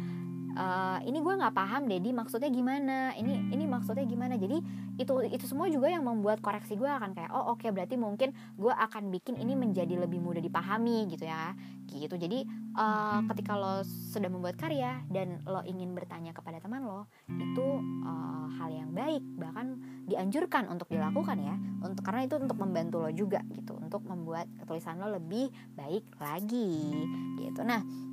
uh, 0.56 1.00
ini 1.04 1.20
gue 1.20 1.34
nggak 1.34 1.56
paham 1.56 1.88
Dedi 1.88 2.12
maksudnya 2.12 2.50
gimana? 2.52 3.16
Ini 3.16 3.54
ini 3.54 3.64
maksudnya 3.68 4.04
gimana? 4.04 4.36
Jadi 4.36 4.60
itu 5.00 5.14
itu 5.26 5.46
semua 5.48 5.72
juga 5.72 5.90
yang 5.90 6.06
membuat 6.06 6.44
koreksi 6.44 6.78
gue 6.78 6.88
akan 6.88 7.16
kayak 7.16 7.32
oh 7.34 7.56
oke 7.56 7.64
okay, 7.64 7.70
berarti 7.74 7.96
mungkin 7.98 8.36
gue 8.60 8.70
akan 8.70 9.10
bikin 9.10 9.40
ini 9.40 9.58
menjadi 9.58 9.98
lebih 9.98 10.20
mudah 10.20 10.44
dipahami 10.44 11.10
gitu 11.12 11.26
ya. 11.26 11.56
Gitu. 11.92 12.16
Jadi 12.16 12.48
uh, 12.78 13.20
ketika 13.32 13.60
lo 13.60 13.84
sudah 13.86 14.30
membuat 14.32 14.56
karya 14.56 15.04
dan 15.12 15.44
lo 15.44 15.64
ingin 15.68 15.92
bertanya 15.92 16.32
kepada 16.32 16.60
teman 16.64 16.88
lo 16.88 17.08
itu 17.28 17.68
uh, 18.08 18.48
hal 18.60 18.70
yang 18.72 18.92
baik 18.96 19.24
bahkan 19.36 19.80
dianjurkan 20.08 20.68
untuk 20.72 20.88
dilakukan 20.92 21.40
ya. 21.40 21.56
Untuk 21.84 22.04
karena 22.04 22.28
itu 22.28 22.36
untuk 22.40 22.58
membantu 22.60 23.04
lo 23.04 23.12
juga 23.12 23.44
gitu. 23.52 23.76
Untuk 23.80 24.04
membuat 24.08 24.48
tulisan 24.68 25.00
lo 25.00 25.12
lebih 25.12 25.52
baik 25.76 26.08
lagi 26.20 26.92
gitu. 27.40 27.64
Nah 27.64 28.11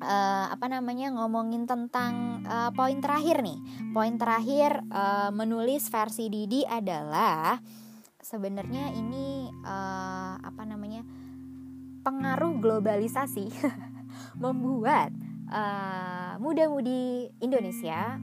uh, 0.00 0.46
apa 0.50 0.66
namanya 0.66 1.12
ngomongin 1.14 1.68
tentang 1.68 2.42
uh, 2.46 2.70
poin 2.74 2.98
terakhir 2.98 3.44
nih. 3.44 3.58
Poin 3.92 4.14
terakhir 4.16 4.82
uh, 4.90 5.30
menulis 5.30 5.86
versi 5.90 6.26
Didi 6.32 6.64
adalah 6.66 7.58
sebenarnya 8.24 8.90
ini 8.96 9.52
uh, 9.62 10.40
apa 10.40 10.62
namanya 10.64 11.04
pengaruh 12.04 12.56
globalisasi 12.60 13.52
membuat 14.42 15.12
uh, 15.52 16.40
muda-mudi 16.40 17.30
Indonesia 17.40 18.16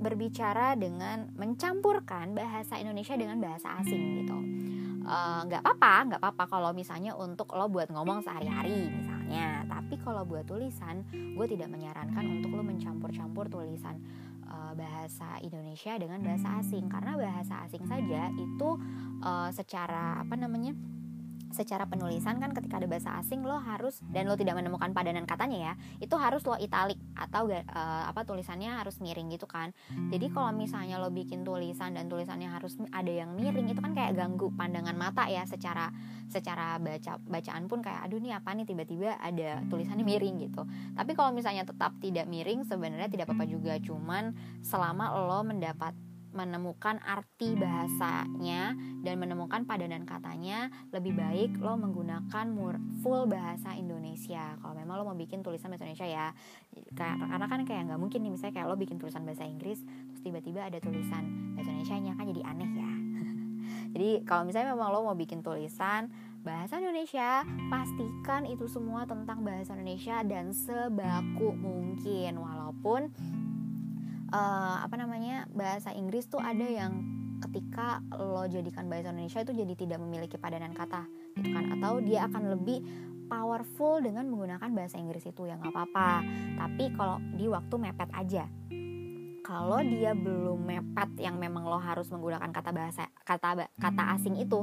berbicara 0.00 0.80
dengan 0.80 1.28
mencampurkan 1.36 2.32
bahasa 2.32 2.80
Indonesia 2.80 3.14
dengan 3.20 3.36
bahasa 3.36 3.76
asing 3.84 4.24
gitu 4.24 4.38
nggak 5.44 5.60
uh, 5.60 5.64
apa-apa 5.64 5.94
nggak 6.08 6.20
apa-apa 6.24 6.44
kalau 6.48 6.70
misalnya 6.72 7.12
untuk 7.16 7.52
lo 7.52 7.68
buat 7.68 7.92
ngomong 7.92 8.24
sehari-hari 8.24 8.88
tapi 9.90 10.06
kalau 10.06 10.22
buat 10.22 10.46
tulisan 10.46 11.02
gue 11.10 11.46
tidak 11.50 11.66
menyarankan 11.66 12.22
untuk 12.22 12.54
lo 12.54 12.62
mencampur-campur 12.62 13.50
tulisan 13.50 13.98
uh, 14.46 14.70
bahasa 14.78 15.42
Indonesia 15.42 15.98
dengan 15.98 16.22
bahasa 16.22 16.62
asing. 16.62 16.86
Karena 16.86 17.18
bahasa 17.18 17.66
asing 17.66 17.82
saja 17.90 18.30
itu 18.38 18.78
uh, 19.18 19.50
secara 19.50 20.22
apa 20.22 20.38
namanya 20.38 20.78
secara 21.50 21.86
penulisan 21.86 22.38
kan 22.38 22.54
ketika 22.54 22.78
ada 22.78 22.86
bahasa 22.86 23.10
asing 23.18 23.42
lo 23.42 23.58
harus 23.58 23.98
dan 24.14 24.30
lo 24.30 24.38
tidak 24.38 24.58
menemukan 24.58 24.94
padanan 24.94 25.26
katanya 25.26 25.58
ya 25.58 25.72
itu 25.98 26.14
harus 26.14 26.46
lo 26.46 26.54
italik 26.56 26.98
atau 27.18 27.50
uh, 27.50 28.04
apa 28.06 28.22
tulisannya 28.22 28.70
harus 28.70 29.02
miring 29.02 29.34
gitu 29.34 29.50
kan. 29.50 29.74
Jadi 30.10 30.30
kalau 30.30 30.54
misalnya 30.54 30.96
lo 31.02 31.10
bikin 31.10 31.42
tulisan 31.42 31.98
dan 31.98 32.06
tulisannya 32.06 32.46
harus 32.46 32.78
ada 32.94 33.10
yang 33.10 33.34
miring 33.34 33.70
itu 33.70 33.80
kan 33.82 33.92
kayak 33.92 34.14
ganggu 34.14 34.48
pandangan 34.54 34.94
mata 34.94 35.26
ya 35.26 35.42
secara 35.44 35.90
secara 36.30 36.78
baca 36.78 37.18
bacaan 37.26 37.66
pun 37.66 37.82
kayak 37.82 38.06
aduh 38.06 38.22
nih 38.22 38.38
apa 38.38 38.54
nih? 38.54 38.64
Tiba-tiba 38.64 39.18
ada 39.18 39.60
tulisannya 39.66 40.06
miring 40.06 40.36
gitu. 40.46 40.62
Tapi 40.94 41.12
kalau 41.18 41.34
misalnya 41.34 41.66
tetap 41.66 41.98
tidak 41.98 42.30
miring 42.30 42.62
sebenarnya 42.62 43.10
tidak 43.10 43.26
apa-apa 43.26 43.46
juga. 43.50 43.74
Cuman 43.82 44.32
selama 44.62 45.10
lo 45.18 45.42
mendapat 45.42 45.92
menemukan 46.30 47.02
arti 47.02 47.58
bahasanya 47.58 48.78
dan 49.02 49.14
menemukan 49.18 49.66
padanan 49.66 50.06
katanya 50.06 50.70
lebih 50.94 51.18
baik 51.18 51.58
lo 51.58 51.74
menggunakan 51.74 52.46
full 53.02 53.26
bahasa 53.26 53.74
Indonesia. 53.74 54.54
Kalau 54.62 54.74
memang 54.74 55.02
lo 55.02 55.04
mau 55.10 55.18
bikin 55.18 55.42
tulisan 55.42 55.74
bahasa 55.74 55.86
Indonesia 55.86 56.08
ya 56.08 56.26
karena 56.94 57.46
kan 57.50 57.66
kayak 57.66 57.90
nggak 57.90 58.00
mungkin 58.00 58.22
nih 58.22 58.32
misalnya 58.34 58.54
kayak 58.62 58.68
lo 58.70 58.76
bikin 58.78 58.96
tulisan 59.02 59.26
bahasa 59.26 59.42
Inggris 59.46 59.82
terus 59.82 60.20
tiba-tiba 60.22 60.66
ada 60.66 60.78
tulisan 60.78 61.54
bahasa 61.58 61.70
Indonesia 61.74 61.96
nya 61.98 62.12
kan 62.14 62.24
jadi 62.30 62.42
aneh 62.46 62.70
ya. 62.74 62.92
Jadi 63.90 64.10
kalau 64.22 64.46
misalnya 64.46 64.74
memang 64.78 64.94
lo 64.94 65.02
mau 65.02 65.18
bikin 65.18 65.42
tulisan 65.42 66.14
bahasa 66.40 66.80
Indonesia 66.80 67.44
pastikan 67.68 68.48
itu 68.48 68.64
semua 68.70 69.04
tentang 69.04 69.42
bahasa 69.44 69.74
Indonesia 69.74 70.22
dan 70.24 70.54
sebaku 70.54 71.52
mungkin. 71.58 72.38
Walaupun 72.38 73.10
uh, 74.30 74.76
apa 74.82 74.94
namanya 74.96 75.46
bahasa 75.50 75.90
Inggris 75.94 76.26
tuh 76.26 76.40
ada 76.40 76.64
yang 76.64 77.02
ketika 77.40 78.04
lo 78.14 78.44
jadikan 78.46 78.86
bahasa 78.86 79.10
Indonesia 79.10 79.40
itu 79.40 79.52
jadi 79.56 79.74
tidak 79.74 79.98
memiliki 79.98 80.36
padanan 80.36 80.72
kata 80.72 81.06
gitu 81.38 81.50
kan? 81.50 81.64
Atau 81.78 82.04
dia 82.04 82.26
akan 82.28 82.42
lebih 82.58 82.84
powerful 83.30 84.02
dengan 84.02 84.26
menggunakan 84.26 84.70
bahasa 84.74 84.98
Inggris 84.98 85.22
itu 85.26 85.46
ya 85.46 85.54
nggak 85.56 85.72
apa-apa. 85.72 86.10
Tapi 86.58 86.84
kalau 86.94 87.16
di 87.34 87.46
waktu 87.46 87.74
mepet 87.78 88.10
aja. 88.14 88.44
Kalau 89.40 89.82
dia 89.82 90.14
belum 90.14 90.62
mepet 90.62 91.10
yang 91.26 91.34
memang 91.34 91.66
lo 91.66 91.80
harus 91.80 92.06
menggunakan 92.12 92.54
kata 92.54 92.70
bahasa 92.70 93.10
kata 93.26 93.66
kata 93.82 94.02
asing 94.14 94.38
itu 94.38 94.62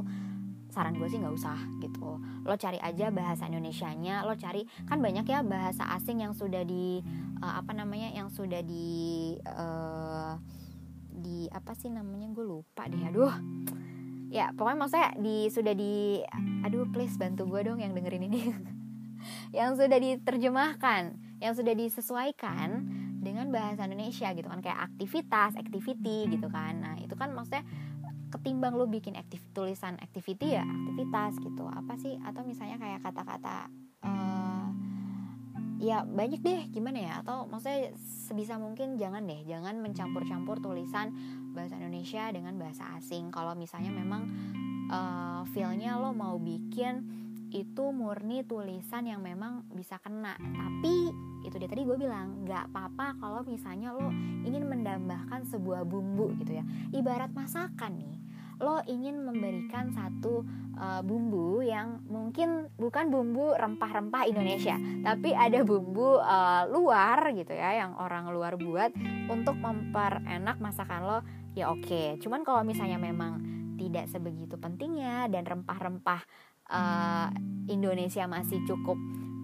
saran 0.78 0.94
gue 0.94 1.10
sih 1.10 1.18
nggak 1.18 1.34
usah 1.34 1.58
gitu. 1.82 2.22
Lo 2.46 2.54
cari 2.54 2.78
aja 2.78 3.10
bahasa 3.10 3.50
Indonesia-nya 3.50 4.22
lo 4.22 4.38
cari 4.38 4.62
kan 4.86 5.02
banyak 5.02 5.26
ya 5.26 5.42
bahasa 5.42 5.90
asing 5.98 6.22
yang 6.22 6.30
sudah 6.30 6.62
di 6.62 7.02
uh, 7.42 7.58
apa 7.58 7.74
namanya 7.74 8.14
yang 8.14 8.30
sudah 8.30 8.62
di 8.62 9.34
uh, 9.42 10.38
di 11.10 11.50
apa 11.50 11.74
sih 11.74 11.90
namanya 11.90 12.30
gue 12.30 12.46
lupa 12.46 12.86
deh 12.86 13.02
aduh. 13.10 13.34
Ya 14.30 14.54
pokoknya 14.54 14.78
maksudnya 14.78 15.10
di 15.18 15.50
sudah 15.50 15.74
di 15.74 16.22
aduh 16.62 16.86
please 16.94 17.18
bantu 17.18 17.50
gue 17.50 17.66
dong 17.66 17.82
yang 17.82 17.90
dengerin 17.98 18.30
ini. 18.30 18.42
Yang 19.50 19.82
sudah 19.82 19.98
diterjemahkan 19.98 21.02
yang 21.42 21.50
sudah 21.50 21.74
disesuaikan 21.74 22.86
dengan 23.18 23.50
bahasa 23.50 23.86
Indonesia 23.86 24.30
gitu 24.30 24.46
kan 24.46 24.62
kayak 24.62 24.94
aktivitas 24.94 25.58
activity 25.58 26.30
gitu 26.30 26.46
kan. 26.46 26.78
Nah 26.78 26.94
itu 27.02 27.18
kan 27.18 27.34
maksudnya 27.34 27.66
ketimbang 28.28 28.76
lu 28.76 28.84
bikin 28.88 29.16
aktif 29.16 29.40
tulisan 29.56 29.96
activity 30.00 30.56
ya 30.56 30.64
aktivitas 30.64 31.40
gitu. 31.40 31.64
Apa 31.68 31.96
sih? 31.96 32.16
Atau 32.22 32.44
misalnya 32.44 32.76
kayak 32.76 33.00
kata-kata 33.04 33.72
uh, 34.04 34.68
ya 35.80 36.04
banyak 36.04 36.40
deh 36.44 36.60
gimana 36.70 36.98
ya? 37.00 37.12
Atau 37.24 37.48
maksudnya 37.48 37.92
sebisa 37.98 38.60
mungkin 38.60 39.00
jangan 39.00 39.24
deh 39.24 39.42
jangan 39.48 39.80
mencampur-campur 39.80 40.60
tulisan 40.60 41.12
bahasa 41.56 41.80
Indonesia 41.80 42.28
dengan 42.30 42.54
bahasa 42.60 42.84
asing. 43.00 43.32
Kalau 43.32 43.56
misalnya 43.56 43.90
memang 43.90 44.28
uh, 44.92 45.42
feelnya 45.50 45.96
lo 45.96 46.12
mau 46.12 46.36
bikin 46.36 47.18
itu 47.48 47.96
murni 47.96 48.44
tulisan 48.44 49.08
yang 49.08 49.24
memang 49.24 49.64
bisa 49.72 49.96
kena. 50.04 50.36
Tapi 50.36 51.08
itu 51.48 51.56
dia 51.56 51.70
tadi 51.70 51.88
gue 51.88 51.96
bilang 51.96 52.44
nggak 52.44 52.68
apa-apa 52.68 53.16
kalau 53.16 53.40
misalnya 53.48 53.96
lo 53.96 54.12
ingin 54.44 54.68
mendambahkan 54.68 55.48
sebuah 55.48 55.88
bumbu 55.88 56.36
gitu 56.44 56.60
ya. 56.60 56.64
Ibarat 56.92 57.32
masakan 57.32 57.96
nih 57.96 58.17
lo 58.58 58.82
ingin 58.90 59.22
memberikan 59.22 59.94
satu 59.94 60.42
uh, 60.74 61.00
bumbu 61.06 61.62
yang 61.62 62.02
mungkin 62.10 62.66
bukan 62.74 63.10
bumbu 63.10 63.54
rempah-rempah 63.54 64.26
Indonesia, 64.26 64.74
tapi 65.06 65.30
ada 65.30 65.62
bumbu 65.62 66.18
uh, 66.18 66.66
luar 66.70 67.30
gitu 67.34 67.54
ya 67.54 67.86
yang 67.86 67.94
orang 67.98 68.30
luar 68.34 68.58
buat 68.58 68.90
untuk 69.30 69.54
memperenak 69.58 70.58
masakan 70.58 71.02
lo. 71.06 71.18
Ya 71.54 71.70
oke, 71.70 71.86
okay. 71.86 72.06
cuman 72.22 72.42
kalau 72.46 72.62
misalnya 72.62 72.98
memang 72.98 73.42
tidak 73.78 74.10
sebegitu 74.10 74.58
pentingnya 74.58 75.30
dan 75.30 75.46
rempah-rempah 75.46 76.22
uh, 76.70 77.30
Indonesia 77.70 78.26
masih 78.26 78.62
cukup 78.66 78.98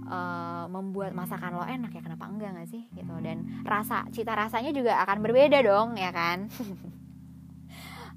uh, 0.09 0.67
membuat 0.69 1.17
masakan 1.17 1.61
lo 1.61 1.65
enak 1.65 1.93
ya 1.95 2.03
kenapa 2.03 2.29
enggak 2.29 2.51
gak 2.57 2.69
sih 2.69 2.83
gitu 2.93 3.15
dan 3.25 3.65
rasa 3.65 4.05
cita 4.13 4.37
rasanya 4.37 4.75
juga 4.75 5.01
akan 5.07 5.19
berbeda 5.23 5.63
dong 5.65 5.97
ya 5.97 6.11
kan 6.13 6.49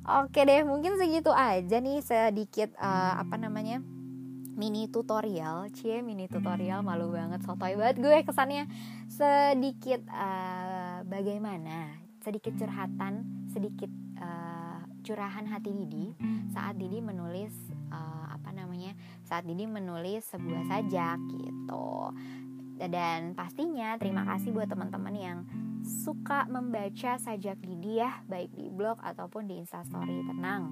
Oke 0.08 0.48
deh, 0.48 0.64
mungkin 0.64 0.96
segitu 0.96 1.36
aja 1.36 1.84
nih 1.84 2.00
sedikit 2.00 2.72
uh, 2.80 3.20
apa 3.20 3.36
namanya 3.36 3.84
mini 4.56 4.88
tutorial, 4.88 5.68
cie 5.76 6.00
mini 6.00 6.32
tutorial 6.32 6.80
malu 6.80 7.12
banget, 7.12 7.44
sotoy 7.44 7.76
banget 7.76 8.00
gue 8.00 8.18
kesannya. 8.24 8.72
Sedikit 9.12 10.08
uh, 10.08 11.04
bagaimana, 11.04 11.92
sedikit 12.24 12.56
curhatan, 12.56 13.28
sedikit 13.52 13.92
uh, 14.16 14.80
curahan 15.04 15.44
hati 15.44 15.76
Didi. 15.76 16.16
Saat 16.56 16.80
Didi 16.80 17.04
menulis 17.04 17.52
uh, 17.92 18.32
apa 18.32 18.56
namanya, 18.56 18.96
saat 19.28 19.44
Didi 19.44 19.68
menulis 19.68 20.24
sebuah 20.32 20.72
sajak 20.72 21.20
gitu. 21.36 22.16
Dan 22.80 23.36
pastinya 23.36 24.00
terima 24.00 24.24
kasih 24.24 24.56
buat 24.56 24.72
teman-teman 24.72 25.16
yang 25.20 25.38
suka 25.88 26.44
membaca 26.52 27.16
sajak 27.16 27.64
Didi 27.64 28.04
ya 28.04 28.20
baik 28.28 28.52
di 28.54 28.68
blog 28.68 29.00
ataupun 29.00 29.48
di 29.48 29.56
instastory. 29.64 30.20
Tenang 30.28 30.64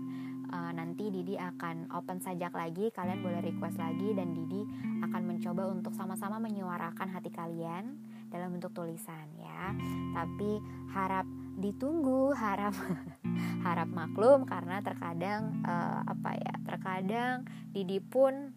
uh, 0.51 0.71
nanti 0.75 1.08
Didi 1.08 1.39
akan 1.39 1.89
open 1.95 2.19
sajak 2.19 2.51
lagi 2.51 2.91
kalian 2.91 3.23
boleh 3.23 3.39
request 3.39 3.80
lagi 3.80 4.12
dan 4.12 4.36
Didi 4.36 4.62
akan 5.01 5.23
mencoba 5.23 5.71
untuk 5.71 5.95
sama-sama 5.95 6.38
menyuarakan 6.43 7.08
hati 7.10 7.32
kalian 7.32 7.95
dalam 8.28 8.60
bentuk 8.60 8.75
tulisan 8.75 9.32
ya. 9.39 9.71
Tapi 10.12 10.60
harap 10.91 11.25
ditunggu 11.56 12.36
harap 12.36 12.75
harap 13.65 13.88
maklum 13.88 14.43
karena 14.43 14.84
terkadang 14.84 15.63
uh, 15.63 16.04
apa 16.04 16.36
ya 16.36 16.56
terkadang 16.67 17.47
Didi 17.71 18.04
pun 18.04 18.51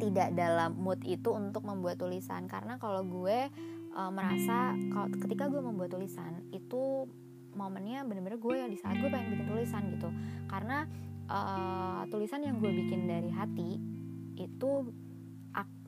tidak 0.00 0.32
dalam 0.32 0.80
mood 0.80 1.00
itu 1.04 1.32
untuk 1.32 1.64
membuat 1.64 2.00
tulisan. 2.00 2.48
Karena 2.48 2.80
kalau 2.80 3.04
gue 3.04 3.52
uh, 3.94 4.10
merasa 4.12 4.74
kalau 4.92 5.08
ketika 5.26 5.48
gue 5.48 5.62
membuat 5.62 5.94
tulisan 5.94 6.44
itu 6.50 7.08
momennya 7.54 8.06
bener-bener 8.06 8.38
gue 8.38 8.54
ya 8.54 8.66
di 8.70 8.78
saat 8.78 8.98
gue 8.98 9.10
pengen 9.10 9.34
bikin 9.34 9.46
tulisan 9.50 9.82
gitu 9.90 10.08
karena 10.46 10.86
uh, 11.26 12.06
tulisan 12.08 12.46
yang 12.46 12.62
gue 12.62 12.70
bikin 12.70 13.10
dari 13.10 13.30
hati 13.30 13.82
itu 14.38 14.70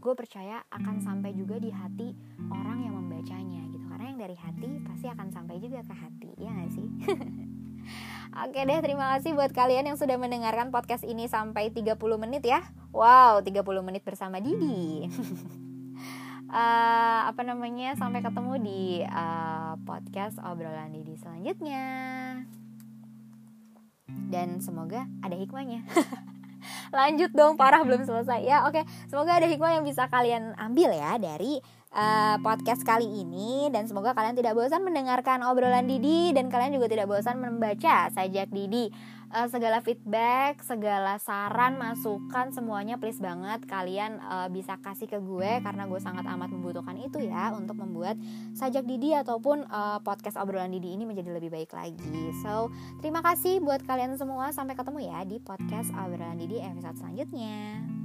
gue 0.02 0.14
percaya 0.18 0.58
akan 0.74 0.98
sampai 0.98 1.30
juga 1.30 1.62
di 1.62 1.70
hati 1.70 2.10
orang 2.50 2.82
yang 2.82 2.98
membacanya 2.98 3.62
gitu 3.70 3.86
karena 3.86 4.04
yang 4.10 4.18
dari 4.18 4.34
hati 4.34 4.68
pasti 4.82 5.06
akan 5.06 5.30
sampai 5.30 5.62
juga 5.62 5.78
ke 5.86 5.94
hati 5.94 6.30
ya 6.42 6.50
gak 6.50 6.72
sih 6.74 6.88
Oke 8.32 8.62
deh, 8.64 8.78
terima 8.80 9.12
kasih 9.18 9.36
buat 9.36 9.50
kalian 9.52 9.92
yang 9.92 9.98
sudah 9.98 10.16
mendengarkan 10.16 10.70
podcast 10.70 11.02
ini 11.04 11.26
sampai 11.28 11.68
30 11.68 11.98
menit 12.16 12.46
ya. 12.46 12.64
Wow, 12.94 13.44
30 13.44 13.60
menit 13.84 14.06
bersama 14.06 14.38
Didi. 14.40 15.04
uh, 16.52 17.20
apa 17.32 17.42
namanya 17.42 17.96
sampai 17.96 18.20
ketemu 18.20 18.54
di 18.60 18.82
uh, 19.08 19.74
podcast 19.88 20.36
obrolan 20.44 20.92
Didi 20.92 21.16
selanjutnya. 21.16 21.84
Dan 24.28 24.60
semoga 24.60 25.08
ada 25.24 25.32
hikmahnya. 25.32 25.88
Lanjut 26.96 27.32
dong 27.32 27.56
parah 27.56 27.82
belum 27.82 28.04
selesai. 28.04 28.44
Ya 28.44 28.68
oke. 28.68 28.84
Semoga 29.08 29.40
ada 29.40 29.48
hikmah 29.48 29.80
yang 29.80 29.84
bisa 29.88 30.06
kalian 30.12 30.52
ambil 30.60 30.92
ya 30.92 31.16
dari 31.16 31.58
uh, 31.96 32.36
podcast 32.44 32.84
kali 32.84 33.08
ini. 33.08 33.72
Dan 33.72 33.88
semoga 33.88 34.12
kalian 34.12 34.36
tidak 34.36 34.52
bosan 34.52 34.84
mendengarkan 34.84 35.40
obrolan 35.48 35.88
Didi. 35.88 36.36
Dan 36.36 36.52
kalian 36.52 36.76
juga 36.76 36.92
tidak 36.92 37.08
bosan 37.08 37.40
membaca 37.40 38.12
sajak 38.12 38.52
Didi 38.52 38.92
uh, 39.32 39.48
segala 39.48 39.80
feedback, 39.80 40.60
segala 40.62 41.16
saran, 41.16 41.80
masukan 41.80 42.52
semuanya 42.52 43.00
please 43.00 43.18
banget 43.18 43.64
kalian 43.66 44.20
uh, 44.20 44.46
bisa 44.52 44.76
kasih 44.78 45.08
ke 45.08 45.18
gue 45.18 45.64
karena 45.64 45.88
gue 45.88 46.00
sangat 46.00 46.28
amat 46.28 46.52
membutuhkan 46.52 46.94
itu 47.00 47.24
ya 47.24 47.50
untuk 47.56 47.80
membuat 47.80 48.20
sajak 48.52 48.84
Didi 48.84 49.16
ataupun 49.16 49.64
uh, 49.66 49.98
podcast 50.04 50.36
obrolan 50.36 50.70
Didi 50.70 50.92
ini 50.94 51.08
menjadi 51.08 51.32
lebih 51.32 51.48
baik 51.48 51.72
lagi. 51.72 52.30
So, 52.44 52.68
terima 53.00 53.24
kasih 53.24 53.64
buat 53.64 53.82
kalian 53.82 54.20
semua 54.20 54.52
sampai 54.52 54.76
ketemu 54.76 55.08
ya 55.08 55.24
di 55.24 55.40
podcast 55.40 55.90
obrolan 55.96 56.36
Didi 56.36 56.60
episode 56.60 57.00
selanjutnya. 57.00 58.01